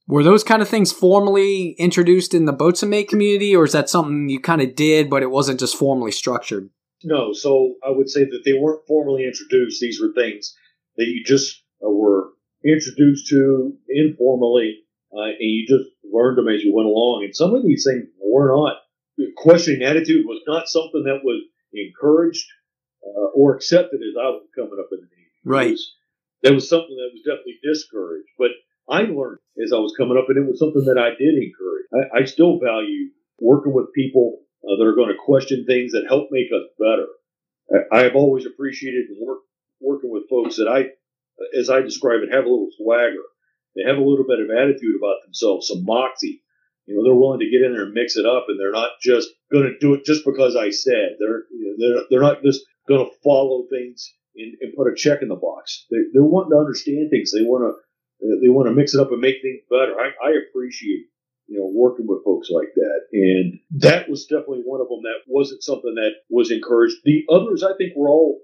Were 0.07 0.23
those 0.23 0.43
kind 0.43 0.61
of 0.61 0.69
things 0.69 0.91
formally 0.91 1.71
introduced 1.79 2.33
in 2.33 2.45
the 2.45 2.53
boats 2.53 2.81
Boatswain 2.81 2.89
Mate 2.89 3.09
community, 3.09 3.55
or 3.55 3.63
is 3.63 3.71
that 3.71 3.89
something 3.89 4.29
you 4.29 4.39
kind 4.39 4.61
of 4.61 4.75
did, 4.75 5.09
but 5.09 5.23
it 5.23 5.31
wasn't 5.31 5.59
just 5.59 5.77
formally 5.77 6.11
structured? 6.11 6.69
No, 7.05 7.33
so 7.33 7.75
I 7.85 7.91
would 7.91 8.09
say 8.09 8.23
that 8.23 8.41
they 8.43 8.53
weren't 8.53 8.87
formally 8.87 9.25
introduced. 9.25 9.79
These 9.79 10.01
were 10.01 10.11
things 10.13 10.57
that 10.97 11.05
you 11.05 11.23
just 11.23 11.61
uh, 11.85 11.89
were 11.89 12.31
introduced 12.65 13.27
to 13.29 13.77
informally, 13.87 14.79
uh, 15.15 15.21
and 15.21 15.35
you 15.39 15.67
just 15.67 15.87
learned 16.03 16.39
them 16.39 16.47
as 16.47 16.63
you 16.63 16.73
went 16.73 16.87
along. 16.87 17.23
And 17.23 17.35
some 17.35 17.53
of 17.53 17.63
these 17.63 17.85
things 17.87 18.09
were 18.19 18.49
not. 18.49 18.77
Questioning 19.37 19.83
attitude 19.83 20.25
was 20.25 20.41
not 20.47 20.67
something 20.67 21.03
that 21.05 21.21
was 21.23 21.43
encouraged 21.73 22.47
uh, 23.05 23.29
or 23.35 23.55
accepted 23.55 24.01
as 24.01 24.17
I 24.19 24.29
was 24.29 24.47
coming 24.55 24.79
up 24.79 24.89
in 24.91 24.99
the 24.99 25.05
Navy. 25.05 25.31
Right. 25.45 25.71
Was, 25.71 25.93
that 26.41 26.53
was 26.53 26.67
something 26.67 26.95
that 26.95 27.11
was 27.13 27.21
definitely 27.23 27.59
discouraged. 27.63 28.27
But 28.39 28.51
I 28.89 29.01
learned 29.03 29.39
as 29.63 29.71
I 29.71 29.77
was 29.77 29.93
coming 29.95 30.17
up, 30.17 30.25
and 30.29 30.37
it 30.37 30.49
was 30.49 30.59
something 30.59 30.85
that 30.85 30.97
I 30.97 31.09
did 31.11 31.37
encourage. 31.37 31.85
I, 31.93 32.21
I 32.21 32.25
still 32.25 32.59
value 32.59 33.11
working 33.39 33.73
with 33.73 33.93
people 33.93 34.44
uh, 34.65 34.75
that 34.77 34.85
are 34.85 34.95
going 34.95 35.09
to 35.09 35.23
question 35.23 35.65
things 35.65 35.91
that 35.91 36.07
help 36.07 36.29
make 36.31 36.47
us 36.51 36.67
better. 36.79 37.07
I, 37.71 37.99
I 37.99 38.03
have 38.03 38.15
always 38.15 38.45
appreciated 38.45 39.05
work, 39.19 39.39
working 39.79 40.11
with 40.11 40.29
folks 40.29 40.57
that 40.57 40.67
I, 40.67 40.89
as 41.57 41.69
I 41.69 41.81
describe 41.81 42.21
it, 42.21 42.33
have 42.33 42.45
a 42.45 42.49
little 42.49 42.69
swagger. 42.77 43.23
They 43.75 43.83
have 43.83 43.97
a 43.97 44.03
little 44.03 44.25
bit 44.27 44.39
of 44.39 44.49
attitude 44.49 44.95
about 44.97 45.23
themselves, 45.25 45.67
some 45.67 45.83
moxie. 45.83 46.41
You 46.85 46.95
know, 46.95 47.03
they're 47.03 47.15
willing 47.15 47.39
to 47.39 47.49
get 47.49 47.65
in 47.65 47.73
there 47.73 47.85
and 47.85 47.93
mix 47.93 48.15
it 48.15 48.25
up, 48.25 48.45
and 48.47 48.59
they're 48.59 48.71
not 48.71 48.91
just 49.01 49.29
going 49.51 49.65
to 49.65 49.77
do 49.79 49.95
it 49.95 50.05
just 50.05 50.23
because 50.23 50.55
I 50.55 50.69
said. 50.69 51.17
They're 51.19 51.43
you 51.51 51.65
know, 51.65 51.75
they're 51.77 52.03
they're 52.09 52.27
not 52.27 52.43
just 52.43 52.61
going 52.87 53.03
to 53.03 53.11
follow 53.23 53.65
things 53.69 54.13
and, 54.35 54.53
and, 54.61 54.75
put 54.75 54.91
a 54.91 54.95
check 54.95 55.23
in 55.23 55.29
the 55.29 55.35
box. 55.35 55.87
They, 55.89 55.97
they're 56.13 56.23
wanting 56.23 56.51
to 56.51 56.57
understand 56.57 57.09
things. 57.09 57.31
They 57.31 57.41
want 57.41 57.65
to 57.65 58.37
they 58.41 58.49
want 58.49 58.67
to 58.69 58.75
mix 58.75 58.93
it 58.93 59.01
up 59.01 59.11
and 59.11 59.19
make 59.19 59.41
things 59.41 59.61
better. 59.69 59.93
I, 59.99 60.13
I 60.23 60.31
appreciate 60.47 61.07
you 61.47 61.59
know 61.59 61.71
working 61.73 62.07
with 62.07 62.23
folks 62.23 62.49
like 62.49 62.73
that, 62.75 63.01
and 63.13 63.59
that 63.81 64.09
was 64.09 64.25
definitely 64.25 64.63
one 64.65 64.81
of 64.81 64.87
them 64.87 65.01
that 65.03 65.21
wasn't 65.27 65.63
something 65.63 65.95
that 65.95 66.11
was 66.29 66.51
encouraged. 66.51 66.95
The 67.03 67.23
others, 67.29 67.63
I 67.63 67.75
think, 67.77 67.93
were 67.95 68.09
all 68.09 68.41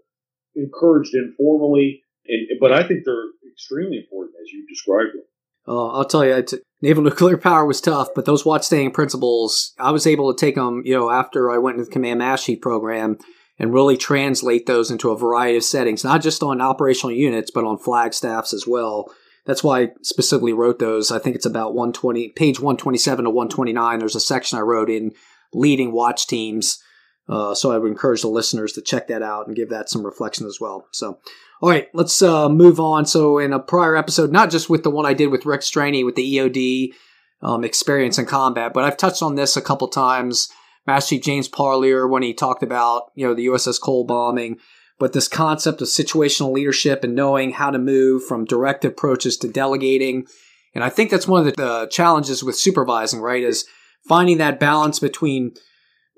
encouraged 0.55 1.13
informally, 1.13 2.03
and 2.27 2.59
but 2.59 2.71
I 2.71 2.87
think 2.87 3.05
they're 3.05 3.29
extremely 3.51 3.97
important 3.97 4.35
as 4.41 4.51
you 4.51 4.65
described 4.67 5.13
them. 5.13 5.23
Uh, 5.67 5.87
I'll 5.89 6.05
tell 6.05 6.25
you, 6.25 6.43
naval 6.81 7.03
nuclear 7.03 7.37
power 7.37 7.65
was 7.65 7.81
tough, 7.81 8.09
but 8.15 8.25
those 8.25 8.45
watch 8.45 8.63
standing 8.63 8.91
principles, 8.91 9.73
I 9.79 9.91
was 9.91 10.07
able 10.07 10.33
to 10.33 10.39
take 10.39 10.55
them, 10.55 10.81
you 10.85 10.95
know, 10.95 11.11
after 11.11 11.51
I 11.51 11.59
went 11.59 11.77
into 11.77 11.85
the 11.85 11.91
command 11.91 12.39
chief 12.39 12.61
program 12.61 13.17
and 13.59 13.73
really 13.73 13.95
translate 13.95 14.65
those 14.65 14.89
into 14.89 15.11
a 15.11 15.17
variety 15.17 15.57
of 15.57 15.63
settings, 15.63 16.03
not 16.03 16.21
just 16.21 16.41
on 16.41 16.61
operational 16.61 17.15
units, 17.15 17.51
but 17.51 17.63
on 17.63 17.77
flag 17.77 18.13
staffs 18.13 18.53
as 18.53 18.65
well. 18.65 19.13
That's 19.45 19.63
why 19.63 19.81
I 19.81 19.91
specifically 20.01 20.53
wrote 20.53 20.79
those. 20.79 21.11
I 21.11 21.19
think 21.19 21.35
it's 21.35 21.45
about 21.45 21.73
120, 21.73 22.29
page 22.29 22.59
127 22.59 23.25
to 23.25 23.29
129. 23.29 23.99
There's 23.99 24.15
a 24.15 24.19
section 24.19 24.57
I 24.57 24.61
wrote 24.61 24.89
in 24.89 25.11
leading 25.53 25.91
watch 25.91 26.27
teams. 26.27 26.81
Uh, 27.27 27.55
so 27.55 27.71
I 27.71 27.77
would 27.77 27.87
encourage 27.87 28.21
the 28.21 28.27
listeners 28.27 28.73
to 28.73 28.81
check 28.81 29.07
that 29.07 29.21
out 29.21 29.47
and 29.47 29.55
give 29.55 29.69
that 29.69 29.89
some 29.89 30.05
reflection 30.05 30.45
as 30.45 30.59
well. 30.59 30.87
So, 30.91 31.19
all 31.61 31.69
right, 31.69 31.87
let's 31.93 32.21
uh, 32.21 32.49
move 32.49 32.79
on. 32.79 33.05
So, 33.05 33.37
in 33.37 33.53
a 33.53 33.59
prior 33.59 33.95
episode, 33.95 34.31
not 34.31 34.49
just 34.49 34.69
with 34.69 34.83
the 34.83 34.89
one 34.89 35.05
I 35.05 35.13
did 35.13 35.27
with 35.27 35.45
Rick 35.45 35.61
Straney 35.61 36.03
with 36.03 36.15
the 36.15 36.35
EOD 36.35 36.93
um, 37.41 37.63
experience 37.63 38.17
in 38.17 38.25
combat, 38.25 38.73
but 38.73 38.83
I've 38.83 38.97
touched 38.97 39.23
on 39.23 39.35
this 39.35 39.55
a 39.55 39.61
couple 39.61 39.87
times. 39.87 40.49
Master 40.87 41.15
Chief 41.15 41.23
James 41.23 41.47
Parlier 41.47 42.07
when 42.07 42.23
he 42.23 42.33
talked 42.33 42.63
about 42.63 43.11
you 43.15 43.27
know 43.27 43.33
the 43.33 43.45
USS 43.45 43.79
Cole 43.79 44.03
bombing 44.03 44.57
but 45.01 45.13
this 45.13 45.27
concept 45.27 45.81
of 45.81 45.87
situational 45.87 46.51
leadership 46.51 47.03
and 47.03 47.15
knowing 47.15 47.53
how 47.53 47.71
to 47.71 47.79
move 47.79 48.23
from 48.23 48.45
direct 48.45 48.85
approaches 48.85 49.35
to 49.35 49.47
delegating. 49.47 50.27
And 50.75 50.83
I 50.83 50.89
think 50.89 51.09
that's 51.09 51.27
one 51.27 51.47
of 51.47 51.55
the 51.55 51.87
challenges 51.89 52.43
with 52.43 52.55
supervising, 52.55 53.19
right? 53.19 53.41
Is 53.41 53.65
finding 54.07 54.37
that 54.37 54.59
balance 54.59 54.99
between 54.99 55.55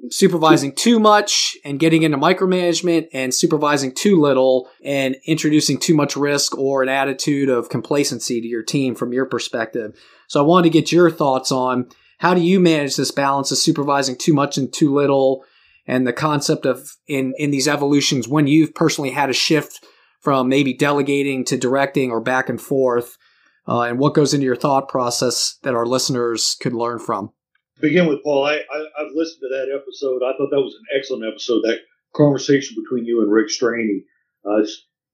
supervising 0.09 0.75
too 0.75 0.99
much 0.99 1.55
and 1.63 1.79
getting 1.79 2.03
into 2.03 2.17
micromanagement 2.17 3.07
and 3.13 3.33
supervising 3.33 3.95
too 3.95 4.19
little 4.19 4.69
and 4.83 5.15
introducing 5.25 5.79
too 5.79 5.95
much 5.95 6.17
risk 6.17 6.57
or 6.57 6.83
an 6.83 6.89
attitude 6.89 7.47
of 7.47 7.69
complacency 7.69 8.41
to 8.41 8.47
your 8.47 8.63
team 8.63 8.95
from 8.95 9.13
your 9.13 9.25
perspective. 9.25 9.97
So 10.27 10.41
I 10.41 10.45
wanted 10.45 10.63
to 10.63 10.77
get 10.77 10.91
your 10.91 11.09
thoughts 11.09 11.53
on 11.53 11.87
how 12.17 12.33
do 12.33 12.41
you 12.41 12.59
manage 12.59 12.97
this 12.97 13.11
balance 13.11 13.49
of 13.49 13.59
supervising 13.59 14.17
too 14.17 14.33
much 14.33 14.57
and 14.57 14.73
too 14.73 14.93
little 14.93 15.45
and 15.85 16.07
the 16.07 16.13
concept 16.13 16.65
of 16.65 16.91
in 17.07 17.33
in 17.37 17.51
these 17.51 17.67
evolutions 17.67 18.27
when 18.27 18.47
you've 18.47 18.73
personally 18.73 19.11
had 19.11 19.29
a 19.29 19.33
shift 19.33 19.83
from 20.19 20.47
maybe 20.47 20.73
delegating 20.73 21.43
to 21.45 21.57
directing 21.57 22.11
or 22.11 22.21
back 22.21 22.49
and 22.49 22.61
forth 22.61 23.17
uh, 23.67 23.81
and 23.81 23.99
what 23.99 24.13
goes 24.13 24.33
into 24.33 24.45
your 24.45 24.55
thought 24.55 24.89
process 24.89 25.57
that 25.63 25.73
our 25.73 25.85
listeners 25.85 26.57
could 26.59 26.73
learn 26.73 26.99
from? 26.99 27.31
Begin 27.81 28.07
with 28.07 28.23
paul 28.23 28.45
I, 28.45 28.55
I 28.55 28.77
have 28.97 29.07
listened 29.13 29.41
to 29.41 29.49
that 29.49 29.73
episode. 29.73 30.21
I 30.23 30.37
thought 30.37 30.49
that 30.51 30.61
was 30.61 30.75
an 30.75 30.97
excellent 30.97 31.25
episode 31.25 31.61
that 31.63 31.79
conversation 32.15 32.75
between 32.81 33.05
you 33.05 33.21
and 33.21 33.31
rick 33.31 33.49
straney. 33.49 34.03
Uh, 34.45 34.63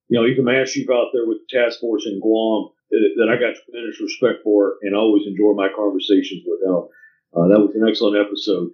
you 0.10 0.20
know 0.20 0.28
he's 0.28 0.40
a 0.40 0.44
man 0.44 0.66
out 0.66 1.14
there 1.14 1.26
with 1.26 1.38
the 1.46 1.50
task 1.54 1.80
force 1.80 2.06
in 2.06 2.20
guam 2.20 2.70
that, 2.90 3.10
that 3.18 3.30
i 3.30 3.38
got 3.38 3.56
tremendous 3.64 4.02
respect 4.02 4.44
for 4.44 4.76
and 4.82 4.96
always 4.96 5.26
enjoy 5.26 5.54
my 5.54 5.70
conversations 5.74 6.42
with 6.46 6.60
him 6.66 6.90
uh, 7.38 7.48
that 7.48 7.62
was 7.62 7.74
an 7.76 7.88
excellent 7.88 8.18
episode 8.18 8.70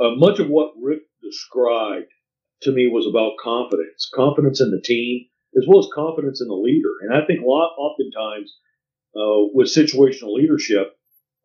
uh, 0.00 0.14
much 0.16 0.38
of 0.38 0.48
what 0.48 0.74
rick 0.80 1.00
described 1.22 2.10
to 2.62 2.72
me 2.72 2.86
was 2.86 3.06
about 3.06 3.32
confidence, 3.42 4.10
confidence 4.14 4.60
in 4.60 4.70
the 4.70 4.80
team, 4.80 5.26
as 5.56 5.64
well 5.66 5.80
as 5.80 5.88
confidence 5.94 6.40
in 6.40 6.48
the 6.48 6.54
leader. 6.54 6.92
And 7.02 7.14
I 7.14 7.26
think 7.26 7.40
a 7.40 7.46
lot, 7.46 7.76
oftentimes, 7.78 8.52
uh, 9.16 9.48
with 9.52 9.68
situational 9.68 10.34
leadership, 10.34 10.96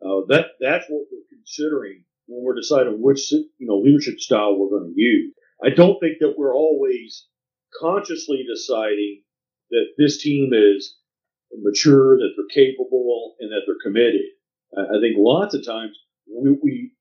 uh, 0.02 0.22
that 0.28 0.48
that's 0.60 0.86
what 0.90 1.08
we're 1.12 1.38
considering 1.38 2.04
when 2.28 2.44
we're 2.44 2.60
deciding 2.60 3.02
which 3.02 3.32
you 3.32 3.48
know 3.60 3.78
leadership 3.78 4.20
style 4.20 4.58
we're 4.58 4.70
going 4.80 4.94
to 4.94 5.02
use. 5.02 5.34
I 5.64 5.70
don't 5.70 6.00
think 6.00 6.18
that 6.20 6.36
we're 6.38 6.56
always 6.56 7.28
consciously 7.80 8.44
deciding 8.50 9.22
that 9.70 9.86
this 9.98 10.22
team 10.22 10.52
is 10.54 10.98
mature, 11.54 12.18
that 12.18 12.32
they're 12.36 12.64
capable, 12.66 13.36
and 13.40 13.52
that 13.52 13.62
they're 13.66 13.76
committed. 13.84 14.26
I 14.78 15.00
think 15.02 15.16
lots 15.18 15.54
of 15.54 15.66
times 15.66 15.98
we, 16.28 16.58
we 16.64 16.92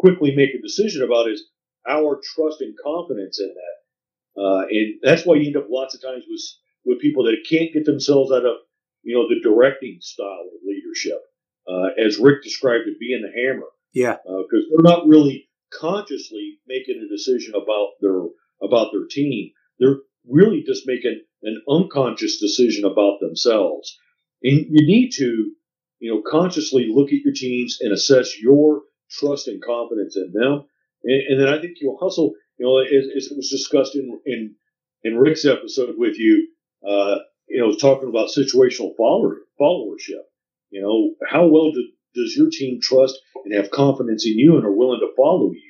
quickly 0.00 0.34
make 0.34 0.50
a 0.54 0.62
decision 0.62 1.02
about 1.02 1.30
is 1.30 1.44
our 1.88 2.20
trust 2.34 2.60
and 2.60 2.74
confidence 2.82 3.38
in 3.40 3.48
that. 3.48 4.42
Uh, 4.42 4.66
and 4.70 4.94
that's 5.02 5.26
why 5.26 5.34
you 5.34 5.46
end 5.46 5.56
up 5.56 5.66
lots 5.70 5.94
of 5.94 6.02
times 6.02 6.24
with 6.28 6.42
with 6.86 7.00
people 7.00 7.24
that 7.24 7.36
can't 7.48 7.72
get 7.74 7.84
themselves 7.84 8.32
out 8.32 8.46
of 8.46 8.56
you 9.02 9.14
know 9.14 9.28
the 9.28 9.40
directing 9.42 9.98
style 10.00 10.46
of 10.46 10.60
leadership, 10.64 11.20
uh, 11.68 11.88
as 12.02 12.18
Rick 12.18 12.42
described 12.42 12.86
it, 12.86 12.98
being 12.98 13.22
the 13.22 13.42
hammer. 13.42 13.66
Yeah, 13.92 14.16
because 14.24 14.64
uh, 14.64 14.68
they're 14.70 14.96
not 14.96 15.06
really 15.06 15.48
consciously 15.72 16.58
making 16.66 17.04
a 17.04 17.12
decision 17.12 17.54
about 17.54 17.90
their 18.00 18.22
about 18.62 18.92
their 18.92 19.06
team. 19.10 19.50
They're 19.78 19.98
really 20.28 20.62
just 20.66 20.86
making 20.86 21.22
an 21.42 21.62
unconscious 21.68 22.40
decision 22.40 22.84
about 22.84 23.20
themselves. 23.20 23.98
And 24.42 24.66
you 24.70 24.86
need 24.86 25.10
to, 25.16 25.52
you 25.98 26.14
know, 26.14 26.22
consciously 26.22 26.88
look 26.90 27.08
at 27.08 27.20
your 27.24 27.34
teams 27.34 27.78
and 27.80 27.92
assess 27.92 28.40
your 28.40 28.82
trust 29.10 29.48
and 29.48 29.62
confidence 29.62 30.16
in 30.16 30.32
them. 30.32 30.64
And, 31.04 31.22
and 31.28 31.40
then 31.40 31.48
I 31.48 31.60
think 31.60 31.78
you'll 31.80 31.98
hustle, 32.00 32.34
you 32.58 32.66
know, 32.66 32.78
as, 32.78 33.06
as, 33.16 33.30
it 33.30 33.36
was 33.36 33.50
discussed 33.50 33.96
in, 33.96 34.20
in, 34.26 34.54
in 35.02 35.18
Rick's 35.18 35.44
episode 35.44 35.94
with 35.96 36.18
you, 36.18 36.48
uh, 36.86 37.16
you 37.48 37.60
know, 37.60 37.74
talking 37.74 38.08
about 38.08 38.28
situational 38.28 38.96
follower, 38.96 39.38
followership. 39.60 40.22
You 40.70 40.82
know, 40.82 41.28
how 41.28 41.46
well 41.46 41.72
do, 41.72 41.84
does 42.14 42.36
your 42.36 42.48
team 42.50 42.80
trust 42.80 43.18
and 43.44 43.54
have 43.54 43.70
confidence 43.70 44.26
in 44.26 44.38
you 44.38 44.56
and 44.56 44.64
are 44.64 44.72
willing 44.72 45.00
to 45.00 45.14
follow 45.16 45.50
you? 45.50 45.62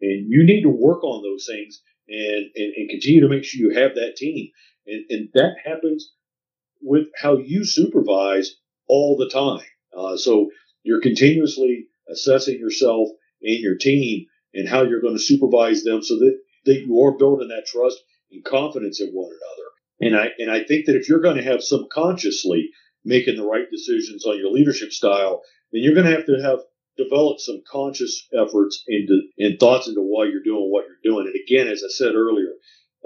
And 0.00 0.30
you 0.30 0.44
need 0.44 0.62
to 0.62 0.70
work 0.70 1.04
on 1.04 1.22
those 1.22 1.46
things 1.46 1.80
and, 2.08 2.50
and, 2.56 2.74
and 2.76 2.90
continue 2.90 3.20
to 3.20 3.28
make 3.28 3.44
sure 3.44 3.60
you 3.60 3.78
have 3.78 3.94
that 3.94 4.16
team. 4.16 4.50
And, 4.86 5.04
and 5.10 5.28
that 5.34 5.56
happens 5.64 6.12
with 6.80 7.08
how 7.16 7.36
you 7.36 7.64
supervise 7.64 8.56
all 8.88 9.16
the 9.16 9.28
time. 9.28 9.66
Uh, 9.96 10.16
so 10.16 10.50
you're 10.82 11.00
continuously 11.00 11.86
assessing 12.10 12.58
yourself 12.58 13.08
and 13.42 13.58
your 13.60 13.76
team 13.76 14.26
and 14.54 14.68
how 14.68 14.82
you're 14.82 15.00
going 15.00 15.16
to 15.16 15.22
supervise 15.22 15.82
them 15.84 16.02
so 16.02 16.16
that, 16.16 16.38
that 16.66 16.80
you 16.80 17.00
are 17.02 17.16
building 17.16 17.48
that 17.48 17.66
trust 17.66 17.98
and 18.32 18.44
confidence 18.44 19.00
in 19.00 19.10
one 19.12 19.30
another. 19.30 19.68
And 20.02 20.16
I, 20.16 20.30
and 20.38 20.50
I 20.50 20.64
think 20.64 20.86
that 20.86 20.96
if 20.96 21.08
you're 21.08 21.20
going 21.20 21.36
to 21.36 21.42
have 21.42 21.62
subconsciously 21.62 22.70
making 23.04 23.36
the 23.36 23.46
right 23.46 23.70
decisions 23.70 24.26
on 24.26 24.38
your 24.38 24.50
leadership 24.50 24.92
style, 24.92 25.42
then 25.72 25.82
you're 25.82 25.94
going 25.94 26.06
to 26.06 26.12
have 26.12 26.26
to 26.26 26.40
have 26.42 26.60
developed 26.96 27.40
some 27.40 27.62
conscious 27.70 28.26
efforts 28.34 28.82
into 28.86 29.22
and 29.38 29.58
thoughts 29.58 29.88
into 29.88 30.00
why 30.00 30.24
you're 30.24 30.42
doing 30.42 30.70
what 30.70 30.84
you're 30.86 31.12
doing. 31.12 31.26
And 31.26 31.36
again, 31.46 31.72
as 31.72 31.82
I 31.84 31.90
said 31.90 32.14
earlier, 32.14 32.52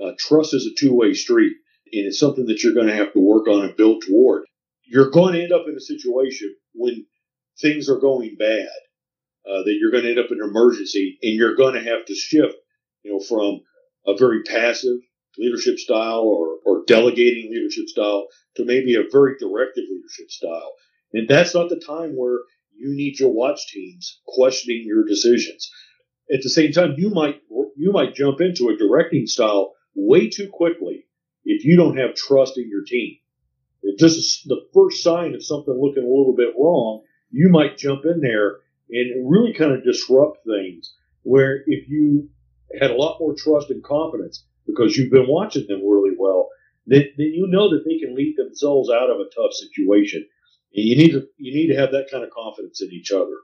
uh, 0.02 0.12
trust 0.18 0.54
is 0.54 0.66
a 0.66 0.74
two-way 0.80 1.12
street, 1.14 1.52
and 1.92 2.06
it's 2.06 2.18
something 2.18 2.46
that 2.46 2.62
you're 2.62 2.74
going 2.74 2.88
to 2.88 2.96
have 2.96 3.12
to 3.12 3.20
work 3.20 3.46
on 3.46 3.64
and 3.64 3.76
build 3.76 4.02
toward. 4.02 4.44
You're 4.84 5.10
going 5.10 5.34
to 5.34 5.42
end 5.42 5.52
up 5.52 5.66
in 5.68 5.76
a 5.76 5.80
situation 5.80 6.54
when 6.74 7.06
things 7.60 7.88
are 7.88 7.98
going 7.98 8.36
bad 8.38 8.68
uh, 9.48 9.62
that 9.62 9.76
you're 9.78 9.90
going 9.90 10.04
to 10.04 10.10
end 10.10 10.18
up 10.18 10.30
in 10.30 10.40
an 10.40 10.48
emergency 10.48 11.18
and 11.22 11.34
you're 11.34 11.56
going 11.56 11.74
to 11.74 11.90
have 11.90 12.04
to 12.06 12.14
shift, 12.14 12.54
you 13.02 13.12
know, 13.12 13.20
from 13.20 13.60
a 14.06 14.16
very 14.16 14.42
passive 14.42 14.98
leadership 15.38 15.78
style 15.78 16.20
or, 16.20 16.58
or 16.64 16.84
delegating 16.86 17.50
leadership 17.50 17.88
style 17.88 18.26
to 18.56 18.64
maybe 18.64 18.94
a 18.94 19.10
very 19.10 19.34
directive 19.38 19.84
leadership 19.90 20.30
style. 20.30 20.72
And 21.12 21.28
that's 21.28 21.54
not 21.54 21.68
the 21.68 21.80
time 21.80 22.16
where 22.16 22.40
you 22.76 22.94
need 22.94 23.18
your 23.18 23.32
watch 23.32 23.68
teams 23.72 24.20
questioning 24.26 24.84
your 24.86 25.04
decisions. 25.04 25.70
At 26.32 26.42
the 26.42 26.50
same 26.50 26.72
time, 26.72 26.94
you 26.96 27.10
might 27.10 27.40
you 27.76 27.92
might 27.92 28.14
jump 28.14 28.40
into 28.40 28.68
a 28.68 28.76
directing 28.76 29.26
style 29.26 29.74
way 29.94 30.28
too 30.28 30.48
quickly 30.50 31.04
if 31.44 31.64
you 31.64 31.76
don't 31.76 31.98
have 31.98 32.14
trust 32.14 32.56
in 32.56 32.68
your 32.68 32.82
team. 32.84 33.16
If 33.82 33.98
this 33.98 34.16
is 34.16 34.42
the 34.46 34.66
first 34.72 35.02
sign 35.02 35.34
of 35.34 35.44
something 35.44 35.78
looking 35.78 36.02
a 36.02 36.06
little 36.06 36.34
bit 36.36 36.54
wrong, 36.58 37.02
you 37.30 37.50
might 37.50 37.76
jump 37.76 38.04
in 38.06 38.20
there 38.20 38.56
and 38.90 39.30
really 39.30 39.52
kind 39.52 39.72
of 39.72 39.84
disrupt 39.84 40.38
things. 40.46 40.94
Where 41.22 41.62
if 41.66 41.88
you 41.88 42.28
had 42.78 42.90
a 42.90 42.96
lot 42.96 43.18
more 43.20 43.34
trust 43.34 43.70
and 43.70 43.82
confidence 43.82 44.44
because 44.66 44.96
you've 44.96 45.12
been 45.12 45.28
watching 45.28 45.66
them 45.68 45.86
really 45.86 46.14
well, 46.18 46.48
then, 46.86 47.04
then 47.16 47.32
you 47.32 47.46
know 47.48 47.70
that 47.70 47.84
they 47.86 47.98
can 47.98 48.14
lead 48.14 48.34
themselves 48.36 48.90
out 48.90 49.10
of 49.10 49.16
a 49.18 49.30
tough 49.34 49.52
situation. 49.52 50.26
And 50.74 50.84
you 50.84 50.96
need 50.96 51.12
to 51.12 51.26
you 51.38 51.54
need 51.54 51.72
to 51.72 51.80
have 51.80 51.92
that 51.92 52.08
kind 52.10 52.24
of 52.24 52.30
confidence 52.30 52.82
in 52.82 52.90
each 52.92 53.10
other. 53.12 53.34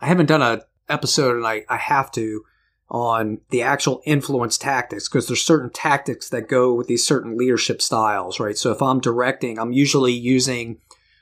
I 0.00 0.06
haven't 0.06 0.26
done 0.26 0.42
a 0.42 0.62
episode, 0.88 1.36
and 1.36 1.46
I, 1.46 1.64
I 1.68 1.76
have 1.76 2.10
to 2.12 2.42
on 2.90 3.40
the 3.50 3.62
actual 3.62 4.02
influence 4.04 4.58
tactics 4.58 5.08
because 5.08 5.26
there's 5.26 5.44
certain 5.44 5.70
tactics 5.70 6.28
that 6.28 6.48
go 6.48 6.74
with 6.74 6.86
these 6.86 7.06
certain 7.06 7.36
leadership 7.36 7.80
styles, 7.80 8.38
right? 8.38 8.58
So 8.58 8.70
if 8.70 8.82
I'm 8.82 9.00
directing, 9.00 9.58
I'm 9.58 9.72
usually 9.72 10.12
using 10.12 10.78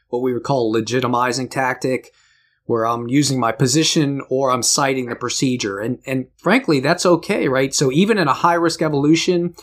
what 0.09 0.23
we 0.23 0.33
would 0.33 0.43
call 0.43 0.75
legitimizing 0.75 1.51
tactic 1.51 2.13
where 2.73 2.87
I'm 2.87 3.07
using 3.07 3.39
my 3.39 3.53
position 3.53 4.23
or 4.31 4.51
I'm 4.51 4.63
citing 4.63 5.11
the 5.11 5.15
procedure. 5.15 5.79
And, 5.79 5.99
and 6.07 6.27
frankly, 6.39 6.81
that's 6.81 7.05
okay, 7.05 7.47
right? 7.47 7.75
So 7.75 7.93
even 7.93 8.17
in 8.17 8.29
a 8.29 8.33
high 8.33 8.55
risk 8.55 8.81
evolution, 8.81 9.55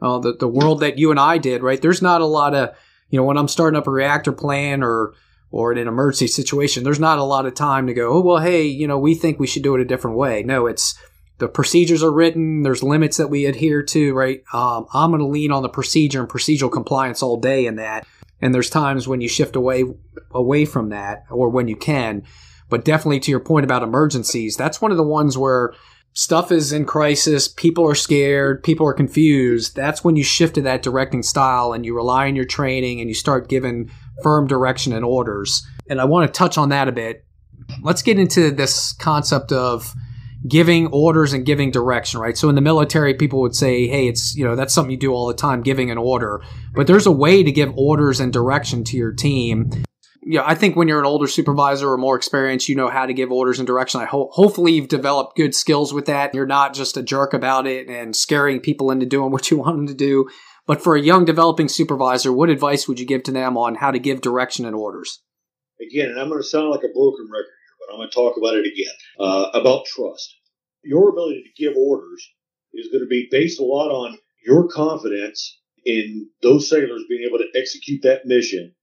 uh, 0.00 0.18
the, 0.18 0.32
the 0.34 0.48
world 0.48 0.80
that 0.80 0.96
you 0.98 1.10
and 1.10 1.20
I 1.20 1.36
did, 1.36 1.62
right? 1.62 1.80
There's 1.80 2.00
not 2.00 2.22
a 2.22 2.26
lot 2.26 2.54
of, 2.54 2.74
you 3.10 3.18
know, 3.18 3.24
when 3.24 3.36
I'm 3.36 3.48
starting 3.48 3.76
up 3.76 3.86
a 3.86 3.90
reactor 3.90 4.32
plan 4.32 4.82
or, 4.82 5.12
or 5.50 5.72
in 5.72 5.78
an 5.78 5.88
emergency 5.88 6.26
situation, 6.26 6.84
there's 6.84 6.98
not 6.98 7.18
a 7.18 7.24
lot 7.24 7.44
of 7.44 7.54
time 7.54 7.86
to 7.86 7.92
go, 7.92 8.14
oh, 8.14 8.20
well, 8.20 8.38
hey, 8.38 8.64
you 8.64 8.88
know, 8.88 8.98
we 8.98 9.14
think 9.14 9.38
we 9.38 9.46
should 9.46 9.62
do 9.62 9.74
it 9.74 9.82
a 9.82 9.84
different 9.84 10.16
way. 10.16 10.42
No, 10.42 10.66
it's 10.66 10.98
the 11.36 11.48
procedures 11.48 12.02
are 12.02 12.10
written. 12.10 12.62
There's 12.62 12.82
limits 12.82 13.18
that 13.18 13.28
we 13.28 13.44
adhere 13.44 13.82
to, 13.82 14.14
right? 14.14 14.42
Um, 14.54 14.86
I'm 14.94 15.10
going 15.10 15.20
to 15.20 15.26
lean 15.26 15.52
on 15.52 15.62
the 15.62 15.68
procedure 15.68 16.20
and 16.20 16.28
procedural 16.30 16.72
compliance 16.72 17.22
all 17.22 17.38
day 17.38 17.66
in 17.66 17.76
that. 17.76 18.06
And 18.40 18.54
there's 18.54 18.70
times 18.70 19.08
when 19.08 19.20
you 19.20 19.28
shift 19.28 19.56
away 19.56 19.84
away 20.30 20.64
from 20.64 20.90
that, 20.90 21.24
or 21.30 21.48
when 21.48 21.68
you 21.68 21.76
can. 21.76 22.22
But 22.68 22.84
definitely 22.84 23.20
to 23.20 23.30
your 23.30 23.40
point 23.40 23.64
about 23.64 23.82
emergencies, 23.82 24.56
that's 24.56 24.80
one 24.80 24.90
of 24.90 24.96
the 24.96 25.02
ones 25.02 25.38
where 25.38 25.72
stuff 26.12 26.50
is 26.50 26.72
in 26.72 26.84
crisis, 26.84 27.48
people 27.48 27.88
are 27.88 27.94
scared, 27.94 28.62
people 28.62 28.86
are 28.86 28.92
confused. 28.92 29.74
That's 29.74 30.04
when 30.04 30.16
you 30.16 30.24
shift 30.24 30.56
to 30.56 30.62
that 30.62 30.82
directing 30.82 31.22
style 31.22 31.72
and 31.72 31.84
you 31.86 31.94
rely 31.94 32.26
on 32.26 32.36
your 32.36 32.44
training 32.44 33.00
and 33.00 33.08
you 33.08 33.14
start 33.14 33.48
giving 33.48 33.90
firm 34.22 34.46
direction 34.46 34.92
and 34.92 35.04
orders. 35.04 35.66
And 35.88 36.00
I 36.00 36.04
want 36.04 36.26
to 36.26 36.36
touch 36.36 36.58
on 36.58 36.70
that 36.70 36.88
a 36.88 36.92
bit. 36.92 37.24
Let's 37.82 38.02
get 38.02 38.18
into 38.18 38.50
this 38.50 38.92
concept 38.94 39.52
of 39.52 39.94
giving 40.46 40.86
orders 40.88 41.32
and 41.32 41.44
giving 41.44 41.70
direction, 41.70 42.20
right? 42.20 42.36
So 42.36 42.48
in 42.48 42.54
the 42.54 42.60
military, 42.60 43.14
people 43.14 43.40
would 43.40 43.56
say, 43.56 43.88
hey, 43.88 44.06
it's, 44.06 44.36
you 44.36 44.44
know, 44.44 44.54
that's 44.54 44.72
something 44.72 44.90
you 44.90 44.96
do 44.96 45.12
all 45.12 45.26
the 45.26 45.34
time, 45.34 45.62
giving 45.62 45.90
an 45.90 45.98
order. 45.98 46.42
But 46.74 46.86
there's 46.86 47.06
a 47.06 47.12
way 47.12 47.42
to 47.42 47.50
give 47.50 47.72
orders 47.76 48.20
and 48.20 48.32
direction 48.32 48.84
to 48.84 48.96
your 48.96 49.12
team. 49.12 49.70
Yeah, 50.22 50.42
I 50.44 50.54
think 50.54 50.76
when 50.76 50.88
you're 50.88 51.00
an 51.00 51.06
older 51.06 51.26
supervisor 51.26 51.90
or 51.90 51.96
more 51.96 52.16
experienced, 52.16 52.68
you 52.68 52.76
know 52.76 52.90
how 52.90 53.06
to 53.06 53.14
give 53.14 53.32
orders 53.32 53.58
and 53.58 53.66
direction. 53.66 54.00
I 54.00 54.04
ho- 54.04 54.28
hopefully 54.32 54.72
you've 54.72 54.88
developed 54.88 55.36
good 55.36 55.54
skills 55.54 55.92
with 55.92 56.06
that. 56.06 56.34
You're 56.34 56.46
not 56.46 56.74
just 56.74 56.96
a 56.96 57.02
jerk 57.02 57.32
about 57.32 57.66
it 57.66 57.88
and 57.88 58.14
scaring 58.14 58.60
people 58.60 58.90
into 58.90 59.06
doing 59.06 59.30
what 59.32 59.50
you 59.50 59.58
want 59.58 59.76
them 59.76 59.86
to 59.86 59.94
do. 59.94 60.28
But 60.66 60.82
for 60.82 60.94
a 60.94 61.00
young 61.00 61.24
developing 61.24 61.68
supervisor, 61.68 62.30
what 62.30 62.50
advice 62.50 62.86
would 62.86 63.00
you 63.00 63.06
give 63.06 63.22
to 63.24 63.32
them 63.32 63.56
on 63.56 63.76
how 63.76 63.90
to 63.90 63.98
give 63.98 64.20
direction 64.20 64.66
and 64.66 64.76
orders? 64.76 65.22
Again, 65.80 66.10
and 66.10 66.20
I'm 66.20 66.28
going 66.28 66.42
to 66.42 66.46
sound 66.46 66.68
like 66.68 66.80
a 66.80 66.92
broken 66.92 67.26
record 67.32 67.56
here, 67.56 67.74
but 67.80 67.92
I'm 67.94 67.98
going 67.98 68.10
to 68.10 68.14
talk 68.14 68.36
about 68.36 68.54
it 68.54 68.66
again 68.66 68.92
uh, 69.18 69.50
about 69.54 69.86
trust. 69.86 70.36
Your 70.82 71.10
ability 71.10 71.42
to 71.42 71.62
give 71.62 71.76
orders 71.76 72.28
is 72.72 72.88
going 72.88 73.02
to 73.02 73.08
be 73.08 73.28
based 73.30 73.60
a 73.60 73.64
lot 73.64 73.90
on 73.90 74.18
your 74.44 74.68
confidence 74.68 75.58
in 75.84 76.28
those 76.42 76.68
sailors 76.68 77.04
being 77.08 77.26
able 77.28 77.38
to 77.38 77.58
execute 77.58 78.02
that 78.02 78.26
mission 78.26 78.74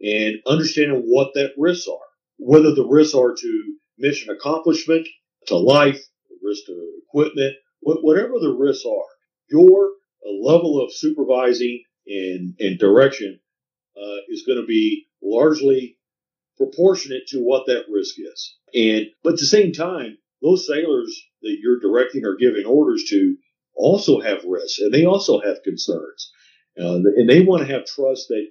and 0.00 0.36
understanding 0.46 1.02
what 1.06 1.32
that 1.34 1.52
risks 1.56 1.86
are, 1.88 2.06
whether 2.38 2.74
the 2.74 2.86
risks 2.86 3.14
are 3.14 3.34
to 3.34 3.76
mission 3.98 4.30
accomplishment, 4.30 5.06
to 5.46 5.56
life, 5.56 6.00
risk 6.42 6.66
to 6.66 6.92
equipment, 7.06 7.54
whatever 7.80 8.38
the 8.40 8.54
risks 8.58 8.84
are. 8.84 9.06
Your 9.50 9.90
level 10.42 10.82
of 10.82 10.92
supervising 10.92 11.82
and, 12.06 12.54
and 12.58 12.78
direction 12.78 13.38
uh, 13.96 14.16
is 14.28 14.44
going 14.46 14.60
to 14.60 14.66
be 14.66 15.06
largely 15.22 15.96
proportionate 16.56 17.26
to 17.28 17.38
what 17.38 17.66
that 17.66 17.84
risk 17.90 18.16
is. 18.18 18.56
And 18.74 19.06
but 19.22 19.34
at 19.34 19.38
the 19.38 19.46
same 19.46 19.72
time, 19.72 20.18
those 20.42 20.66
sailors 20.66 21.20
that 21.42 21.56
you're 21.60 21.80
directing 21.80 22.24
or 22.24 22.36
giving 22.36 22.66
orders 22.66 23.04
to 23.10 23.36
also 23.74 24.20
have 24.20 24.44
risks 24.44 24.78
and 24.78 24.92
they 24.92 25.04
also 25.04 25.40
have 25.40 25.62
concerns. 25.64 26.30
Uh, 26.78 27.00
and 27.16 27.28
they 27.28 27.40
want 27.40 27.66
to 27.66 27.72
have 27.72 27.86
trust 27.86 28.28
that, 28.28 28.46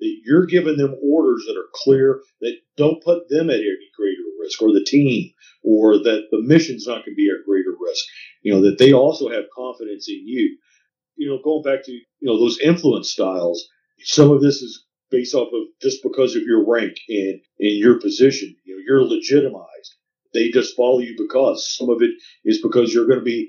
that 0.00 0.16
you're 0.24 0.46
giving 0.46 0.76
them 0.76 0.94
orders 1.02 1.44
that 1.46 1.56
are 1.56 1.68
clear, 1.74 2.20
that 2.40 2.56
don't 2.76 3.02
put 3.02 3.28
them 3.28 3.50
at 3.50 3.56
any 3.56 3.90
greater 3.96 4.22
risk, 4.40 4.62
or 4.62 4.72
the 4.72 4.84
team, 4.84 5.32
or 5.64 5.98
that 5.98 6.28
the 6.30 6.40
mission's 6.42 6.86
not 6.86 7.04
going 7.04 7.14
to 7.14 7.14
be 7.14 7.28
at 7.28 7.44
greater 7.46 7.74
risk. 7.80 8.04
You 8.42 8.54
know, 8.54 8.62
that 8.62 8.78
they 8.78 8.92
also 8.92 9.28
have 9.28 9.44
confidence 9.54 10.08
in 10.08 10.22
you. 10.24 10.58
You 11.16 11.30
know, 11.30 11.40
going 11.42 11.62
back 11.62 11.84
to, 11.84 11.92
you 11.92 12.04
know, 12.22 12.38
those 12.38 12.58
influence 12.58 13.10
styles, 13.10 13.68
some 14.00 14.30
of 14.30 14.40
this 14.40 14.62
is 14.62 14.84
based 15.14 15.34
off 15.34 15.48
of 15.52 15.68
just 15.80 16.02
because 16.02 16.34
of 16.34 16.42
your 16.42 16.68
rank 16.68 16.96
and 17.08 17.40
in 17.58 17.78
your 17.78 18.00
position. 18.00 18.54
You 18.64 18.76
know, 18.76 18.82
you're 18.86 19.04
legitimized. 19.04 19.94
They 20.32 20.50
just 20.50 20.76
follow 20.76 20.98
you 20.98 21.14
because 21.16 21.76
some 21.76 21.88
of 21.88 22.02
it 22.02 22.10
is 22.44 22.60
because 22.60 22.92
you're 22.92 23.06
going 23.06 23.20
to 23.20 23.24
be 23.24 23.48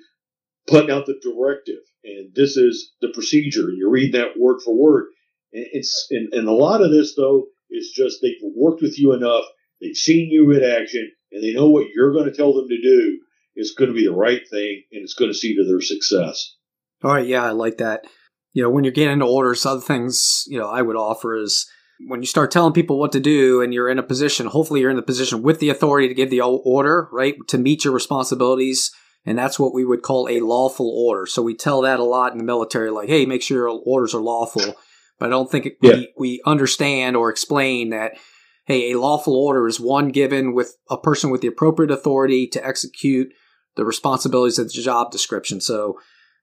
putting 0.67 0.91
out 0.91 1.08
the 1.08 1.19
directive, 1.21 1.82
and 2.04 2.34
this 2.36 2.58
is 2.58 2.93
the 3.01 3.10
procedure. 3.10 3.69
You 3.71 3.89
read 3.89 4.13
that 4.13 4.38
word 4.38 4.62
for 4.63 4.75
word. 4.75 5.06
And 5.51 5.65
it's 5.71 6.08
and, 6.12 6.32
and 6.34 6.47
a 6.47 6.54
lot 6.54 6.82
of 6.82 6.91
this 6.91 7.15
though 7.15 7.47
is 7.71 7.91
just 7.95 8.19
they've 8.21 8.36
worked 8.56 8.82
with 8.82 8.99
you 8.99 9.13
enough, 9.13 9.45
they've 9.82 9.95
seen 9.95 10.30
you 10.30 10.51
in 10.51 10.63
action, 10.63 11.12
and 11.32 11.43
they 11.43 11.54
know 11.54 11.69
what 11.69 11.88
you're 11.93 12.13
going 12.13 12.30
to 12.30 12.36
tell 12.36 12.54
them 12.54 12.67
to 12.67 12.82
do 12.82 13.19
is 13.56 13.73
going 13.78 13.89
to 13.89 13.95
be 13.95 14.06
the 14.06 14.13
right 14.13 14.41
thing, 14.49 14.84
and 14.91 15.01
it's 15.01 15.13
going 15.15 15.32
to 15.32 15.38
see 15.38 15.56
to 15.56 15.65
their 15.65 15.82
success. 15.82 16.56
All 17.04 17.13
right, 17.13 17.25
yeah, 17.25 17.43
I 17.43 17.51
like 17.51 17.78
that. 17.78 18.06
You 18.55 18.63
know, 18.63 18.69
when 18.69 18.83
you're 18.83 18.93
getting 18.93 19.13
into 19.13 19.25
orders, 19.25 19.65
other 19.65 19.81
things 19.81 20.45
you 20.47 20.57
know 20.57 20.69
I 20.69 20.81
would 20.81 20.95
offer 20.95 21.35
is 21.35 21.69
when 22.07 22.21
you 22.21 22.27
start 22.27 22.51
telling 22.51 22.73
people 22.73 22.97
what 22.97 23.11
to 23.11 23.19
do 23.19 23.61
and 23.61 23.73
you're 23.73 23.89
in 23.89 23.99
a 23.99 24.03
position, 24.03 24.47
hopefully 24.47 24.81
you're 24.81 24.89
in 24.89 24.95
the 24.95 25.01
position 25.01 25.43
with 25.43 25.59
the 25.59 25.69
authority 25.69 26.07
to 26.07 26.13
give 26.13 26.29
the 26.29 26.41
order, 26.41 27.07
right, 27.11 27.35
to 27.47 27.57
meet 27.57 27.83
your 27.83 27.93
responsibilities 27.93 28.91
and 29.25 29.37
that's 29.37 29.59
what 29.59 29.73
we 29.73 29.83
would 29.83 30.03
call 30.03 30.29
a 30.29 30.39
lawful 30.39 30.89
order. 30.89 31.25
So 31.25 31.41
we 31.41 31.55
tell 31.55 31.81
that 31.81 31.99
a 31.99 32.03
lot 32.03 32.31
in 32.31 32.37
the 32.37 32.43
military, 32.43 32.91
like, 32.91 33.09
hey, 33.09 33.25
make 33.25 33.41
sure 33.41 33.57
your 33.57 33.81
orders 33.85 34.13
are 34.13 34.21
lawful. 34.21 34.75
But 35.19 35.27
I 35.27 35.29
don't 35.29 35.49
think 35.49 35.69
yeah. 35.81 35.95
we, 35.95 36.13
we 36.17 36.41
understand 36.45 37.15
or 37.15 37.29
explain 37.29 37.89
that, 37.89 38.13
hey, 38.65 38.91
a 38.91 38.99
lawful 38.99 39.35
order 39.35 39.67
is 39.67 39.79
one 39.79 40.09
given 40.09 40.53
with 40.53 40.75
a 40.89 40.97
person 40.97 41.31
with 41.31 41.41
the 41.41 41.47
appropriate 41.47 41.91
authority 41.91 42.47
to 42.47 42.65
execute 42.65 43.33
the 43.75 43.85
responsibilities 43.85 44.59
of 44.59 44.67
the 44.67 44.81
job 44.81 45.11
description. 45.11 45.59
So 45.59 45.97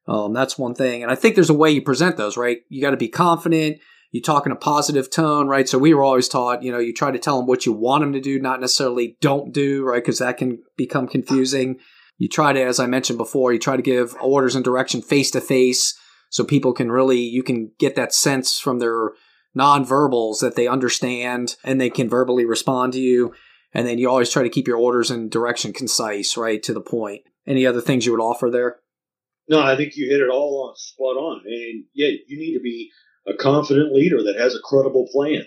um, 0.06 0.32
that's 0.32 0.58
one 0.58 0.74
thing. 0.74 1.02
And 1.02 1.10
I 1.10 1.14
think 1.14 1.34
there's 1.34 1.50
a 1.50 1.54
way 1.54 1.70
you 1.70 1.82
present 1.82 2.16
those, 2.16 2.36
right? 2.36 2.58
You 2.68 2.82
got 2.82 2.90
to 2.90 2.96
be 2.96 3.08
confident. 3.08 3.78
You 4.10 4.20
talk 4.20 4.44
in 4.44 4.52
a 4.52 4.56
positive 4.56 5.10
tone, 5.10 5.48
right? 5.48 5.68
So 5.68 5.78
we 5.78 5.94
were 5.94 6.02
always 6.02 6.28
taught, 6.28 6.62
you 6.62 6.70
know, 6.70 6.78
you 6.78 6.92
try 6.92 7.10
to 7.10 7.18
tell 7.18 7.38
them 7.38 7.46
what 7.46 7.64
you 7.64 7.72
want 7.72 8.02
them 8.02 8.12
to 8.12 8.20
do, 8.20 8.38
not 8.38 8.60
necessarily 8.60 9.16
don't 9.20 9.54
do, 9.54 9.84
right? 9.84 10.02
Because 10.02 10.18
that 10.18 10.36
can 10.36 10.58
become 10.76 11.08
confusing. 11.08 11.78
You 12.18 12.28
try 12.28 12.52
to, 12.52 12.62
as 12.62 12.78
I 12.78 12.86
mentioned 12.86 13.16
before, 13.16 13.52
you 13.52 13.58
try 13.58 13.76
to 13.76 13.82
give 13.82 14.14
orders 14.20 14.54
and 14.54 14.64
direction 14.64 15.00
face 15.00 15.30
to 15.30 15.40
face 15.40 15.98
so 16.28 16.44
people 16.44 16.72
can 16.72 16.92
really, 16.92 17.20
you 17.20 17.42
can 17.42 17.72
get 17.78 17.96
that 17.96 18.12
sense 18.12 18.58
from 18.58 18.80
their 18.80 19.12
nonverbals 19.56 20.40
that 20.40 20.56
they 20.56 20.66
understand 20.66 21.56
and 21.64 21.80
they 21.80 21.90
can 21.90 22.08
verbally 22.08 22.44
respond 22.44 22.92
to 22.92 23.00
you. 23.00 23.32
And 23.72 23.86
then 23.86 23.98
you 23.98 24.10
always 24.10 24.30
try 24.30 24.42
to 24.42 24.50
keep 24.50 24.68
your 24.68 24.76
orders 24.76 25.10
and 25.10 25.30
direction 25.30 25.72
concise, 25.72 26.36
right, 26.36 26.62
to 26.64 26.74
the 26.74 26.80
point. 26.80 27.22
Any 27.46 27.66
other 27.66 27.80
things 27.80 28.04
you 28.04 28.12
would 28.12 28.20
offer 28.20 28.50
there? 28.50 28.76
No, 29.52 29.60
I 29.60 29.76
think 29.76 29.96
you 29.96 30.08
hit 30.08 30.22
it 30.22 30.30
all 30.30 30.66
on 30.66 30.76
spot 30.76 31.18
on. 31.18 31.42
And 31.44 31.84
yeah, 31.92 32.08
you 32.26 32.38
need 32.38 32.54
to 32.54 32.60
be 32.60 32.90
a 33.28 33.34
confident 33.34 33.92
leader 33.92 34.22
that 34.22 34.36
has 34.38 34.54
a 34.54 34.62
credible 34.64 35.06
plan 35.12 35.42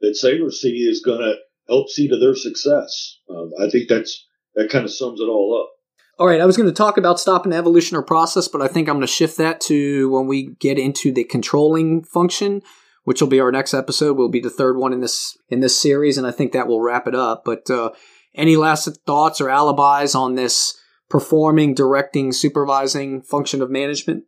that 0.00 0.16
Sailors 0.16 0.62
see 0.62 0.78
is 0.78 1.02
going 1.04 1.20
to 1.20 1.34
help 1.68 1.90
see 1.90 2.08
to 2.08 2.18
their 2.18 2.34
success. 2.34 3.18
Um, 3.28 3.50
I 3.60 3.68
think 3.68 3.90
that's 3.90 4.26
that 4.54 4.70
kind 4.70 4.86
of 4.86 4.90
sums 4.90 5.20
it 5.20 5.24
all 5.24 5.62
up. 5.62 5.70
All 6.18 6.26
right, 6.26 6.40
I 6.40 6.46
was 6.46 6.56
going 6.56 6.70
to 6.70 6.74
talk 6.74 6.96
about 6.96 7.20
stopping 7.20 7.50
the 7.50 7.58
evolution 7.58 7.98
or 7.98 8.02
process, 8.02 8.48
but 8.48 8.62
I 8.62 8.66
think 8.66 8.88
I'm 8.88 8.96
going 8.96 9.02
to 9.02 9.06
shift 9.06 9.36
that 9.36 9.60
to 9.62 10.08
when 10.08 10.26
we 10.26 10.54
get 10.58 10.78
into 10.78 11.12
the 11.12 11.24
controlling 11.24 12.02
function, 12.02 12.62
which 13.04 13.20
will 13.20 13.28
be 13.28 13.40
our 13.40 13.52
next 13.52 13.74
episode. 13.74 14.16
Will 14.16 14.30
be 14.30 14.40
the 14.40 14.48
third 14.48 14.78
one 14.78 14.94
in 14.94 15.00
this 15.02 15.36
in 15.50 15.60
this 15.60 15.78
series, 15.78 16.16
and 16.16 16.26
I 16.26 16.30
think 16.30 16.52
that 16.52 16.66
will 16.66 16.80
wrap 16.80 17.06
it 17.06 17.14
up. 17.14 17.42
But 17.44 17.68
uh, 17.68 17.90
any 18.34 18.56
last 18.56 18.88
thoughts 19.06 19.38
or 19.38 19.50
alibis 19.50 20.14
on 20.14 20.34
this 20.34 20.79
performing, 21.10 21.74
directing, 21.74 22.32
supervising 22.32 23.20
function 23.22 23.60
of 23.60 23.70
management? 23.70 24.24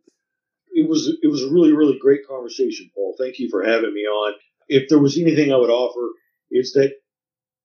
It 0.71 0.87
was 0.87 1.07
it 1.21 1.27
was 1.27 1.43
a 1.43 1.51
really 1.51 1.71
really 1.71 1.97
great 1.99 2.27
conversation, 2.27 2.89
Paul. 2.93 3.15
Thank 3.17 3.39
you 3.39 3.49
for 3.49 3.63
having 3.63 3.93
me 3.93 4.01
on. 4.01 4.33
If 4.67 4.89
there 4.89 4.99
was 4.99 5.17
anything 5.17 5.51
I 5.51 5.57
would 5.57 5.69
offer, 5.69 6.13
it's 6.49 6.73
that 6.73 6.91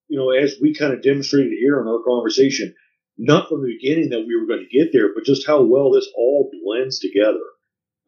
you 0.08 0.18
know 0.18 0.30
as 0.30 0.56
we 0.60 0.74
kind 0.74 0.92
of 0.92 1.02
demonstrated 1.02 1.52
here 1.52 1.80
in 1.80 1.88
our 1.88 2.02
conversation 2.06 2.74
not 3.20 3.48
from 3.48 3.62
the 3.62 3.76
beginning 3.76 4.10
that 4.10 4.24
we 4.24 4.36
were 4.38 4.46
going 4.46 4.64
to 4.64 4.78
get 4.78 4.92
there, 4.92 5.12
but 5.12 5.24
just 5.24 5.44
how 5.44 5.60
well 5.60 5.90
this 5.90 6.08
all 6.16 6.52
blends 6.62 7.00
together 7.00 7.42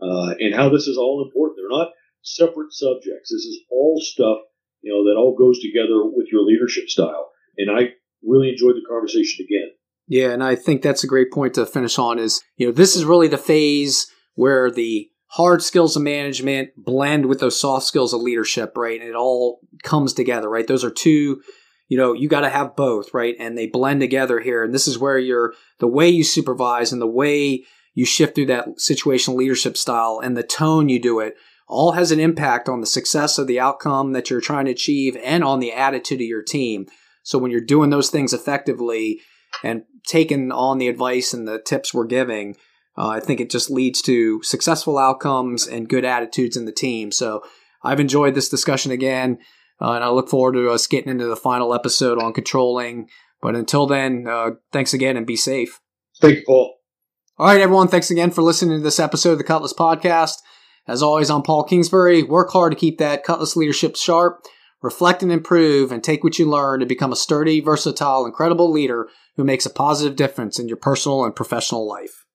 uh, 0.01 0.35
and 0.39 0.55
how 0.55 0.69
this 0.69 0.87
is 0.87 0.97
all 0.97 1.25
important. 1.27 1.59
They're 1.59 1.79
not 1.79 1.91
separate 2.23 2.73
subjects. 2.73 3.31
This 3.31 3.45
is 3.45 3.59
all 3.73 4.01
stuff 4.01 4.39
you 4.83 4.93
know 4.93 5.05
that 5.05 5.19
all 5.19 5.37
goes 5.37 5.61
together 5.61 6.05
with 6.05 6.29
your 6.33 6.43
leadership 6.43 6.89
style. 6.89 7.31
And 7.57 7.71
I 7.71 7.95
really 8.23 8.51
enjoyed 8.51 8.77
the 8.77 8.89
conversation 8.89 9.45
again. 9.45 9.71
Yeah, 10.11 10.31
and 10.31 10.45
I 10.45 10.57
think 10.57 10.83
that's 10.83 11.05
a 11.05 11.07
great 11.07 11.31
point 11.33 11.55
to 11.55 11.65
finish 11.65 11.99
on. 11.99 12.19
Is 12.19 12.43
you 12.57 12.67
know 12.67 12.73
this 12.73 12.97
is 12.97 13.05
really 13.07 13.29
the 13.29 13.39
phase 13.39 14.07
where 14.35 14.71
the 14.71 15.09
hard 15.29 15.63
skills 15.63 15.97
of 15.97 16.03
management 16.03 16.71
blend 16.77 17.27
with 17.27 17.41
those 17.41 17.59
soft 17.59 17.87
skills 17.87 18.13
of 18.13 18.21
leadership, 18.21 18.77
right? 18.77 19.01
And 19.01 19.09
it 19.09 19.15
all 19.15 19.61
comes 19.85 20.13
together, 20.13 20.51
right? 20.51 20.67
Those 20.67 20.85
are 20.85 20.91
two 20.91 21.41
you 21.91 21.97
know, 21.97 22.13
you 22.13 22.29
got 22.29 22.43
to 22.43 22.49
have 22.49 22.77
both, 22.77 23.13
right? 23.13 23.35
And 23.39 23.59
they 23.59 23.67
blend 23.67 24.01
together 24.01 24.39
here. 24.39 24.63
And 24.63 24.73
this 24.73 24.87
is 24.87 24.97
where 24.97 25.19
you're, 25.19 25.55
the 25.81 25.89
way 25.89 26.09
you 26.09 26.23
supervise 26.23 26.93
and 26.93 27.03
the 27.03 27.07
way 27.07 27.65
you 27.95 28.07
shift 28.07 28.37
through 28.37 28.47
that 28.47 28.79
situational 28.79 29.35
leadership 29.35 29.77
style 29.77 30.21
and 30.23 30.37
the 30.37 30.45
tone 30.45 30.89
you 30.89 31.01
do 31.01 31.19
it 31.19 31.35
all 31.67 31.93
has 31.93 32.13
an 32.13 32.21
impact 32.21 32.69
on 32.69 32.81
the 32.81 32.87
success 32.87 33.39
of 33.39 33.49
the 33.49 33.59
outcome 33.59 34.13
that 34.13 34.31
you're 34.31 34.41
trying 34.41 34.67
to 34.67 34.71
achieve 34.71 35.17
and 35.23 35.43
on 35.43 35.59
the 35.59 35.73
attitude 35.73 36.21
of 36.21 36.27
your 36.27 36.43
team. 36.43 36.87
So 37.25 37.39
when 37.39 37.51
you're 37.51 37.61
doing 37.61 37.91
those 37.91 38.09
things 38.09 38.33
effectively 38.33 39.21
and 39.63 39.83
taking 40.07 40.53
on 40.53 40.79
the 40.79 40.89
advice 40.89 41.33
and 41.33 41.47
the 41.47 41.61
tips 41.61 41.93
we're 41.93 42.07
giving, 42.07 42.57
uh, 42.97 43.09
I 43.09 43.21
think 43.21 43.41
it 43.41 43.51
just 43.51 43.71
leads 43.71 44.03
to 44.03 44.43
successful 44.43 44.99
outcomes 44.99 45.67
and 45.67 45.89
good 45.89 46.05
attitudes 46.05 46.57
in 46.57 46.65
the 46.65 46.73
team. 46.73 47.13
So 47.13 47.43
I've 47.83 48.01
enjoyed 48.01 48.35
this 48.35 48.49
discussion 48.49 48.93
again. 48.93 49.39
Uh, 49.81 49.93
and 49.93 50.05
I 50.05 50.11
look 50.11 50.29
forward 50.29 50.53
to 50.53 50.69
us 50.71 50.87
getting 50.87 51.11
into 51.11 51.27
the 51.27 51.37
final 51.37 51.73
episode 51.73 52.23
on 52.23 52.35
controlling. 52.35 53.09
But 53.41 53.57
until 53.57 53.87
then, 53.87 54.27
uh, 54.29 54.51
thanks 54.73 54.93
again 54.93 55.17
and 55.17 55.27
be 55.27 55.37
safe. 55.37 55.81
Thank 56.21 56.37
you, 56.37 56.43
Paul. 56.47 56.75
All 57.39 57.47
right, 57.47 57.61
everyone. 57.61 57.89
Thanks 57.89 58.11
again 58.11 58.31
for 58.31 58.43
listening 58.43 58.79
to 58.79 58.85
this 58.85 59.01
episode 59.01 59.33
of 59.33 59.39
the 59.39 59.45
Cutlass 59.45 59.73
Podcast. 59.73 60.37
As 60.87 61.03
always, 61.03 61.31
I'm 61.31 61.43
Paul 61.43 61.65
Kingsbury. 61.65 62.23
Work 62.23 62.51
hard 62.51 62.73
to 62.73 62.79
keep 62.79 62.99
that 62.99 63.25
Cutlass 63.25 63.57
leadership 63.57 63.97
sharp. 63.97 64.45
Reflect 64.83 65.23
and 65.23 65.33
improve 65.33 65.93
and 65.93 66.05
take 66.05 66.23
what 66.23 66.39
you 66.39 66.49
learn 66.49 66.81
to 66.81 66.87
become 66.87 67.13
a 67.13 67.17
sturdy, 67.17 67.61
versatile, 67.61 68.27
incredible 68.27 68.71
leader 68.71 69.09
who 69.41 69.45
makes 69.45 69.65
a 69.65 69.71
positive 69.71 70.17
difference 70.17 70.59
in 70.59 70.69
your 70.69 70.77
personal 70.77 71.25
and 71.25 71.35
professional 71.35 71.89
life. 71.89 72.27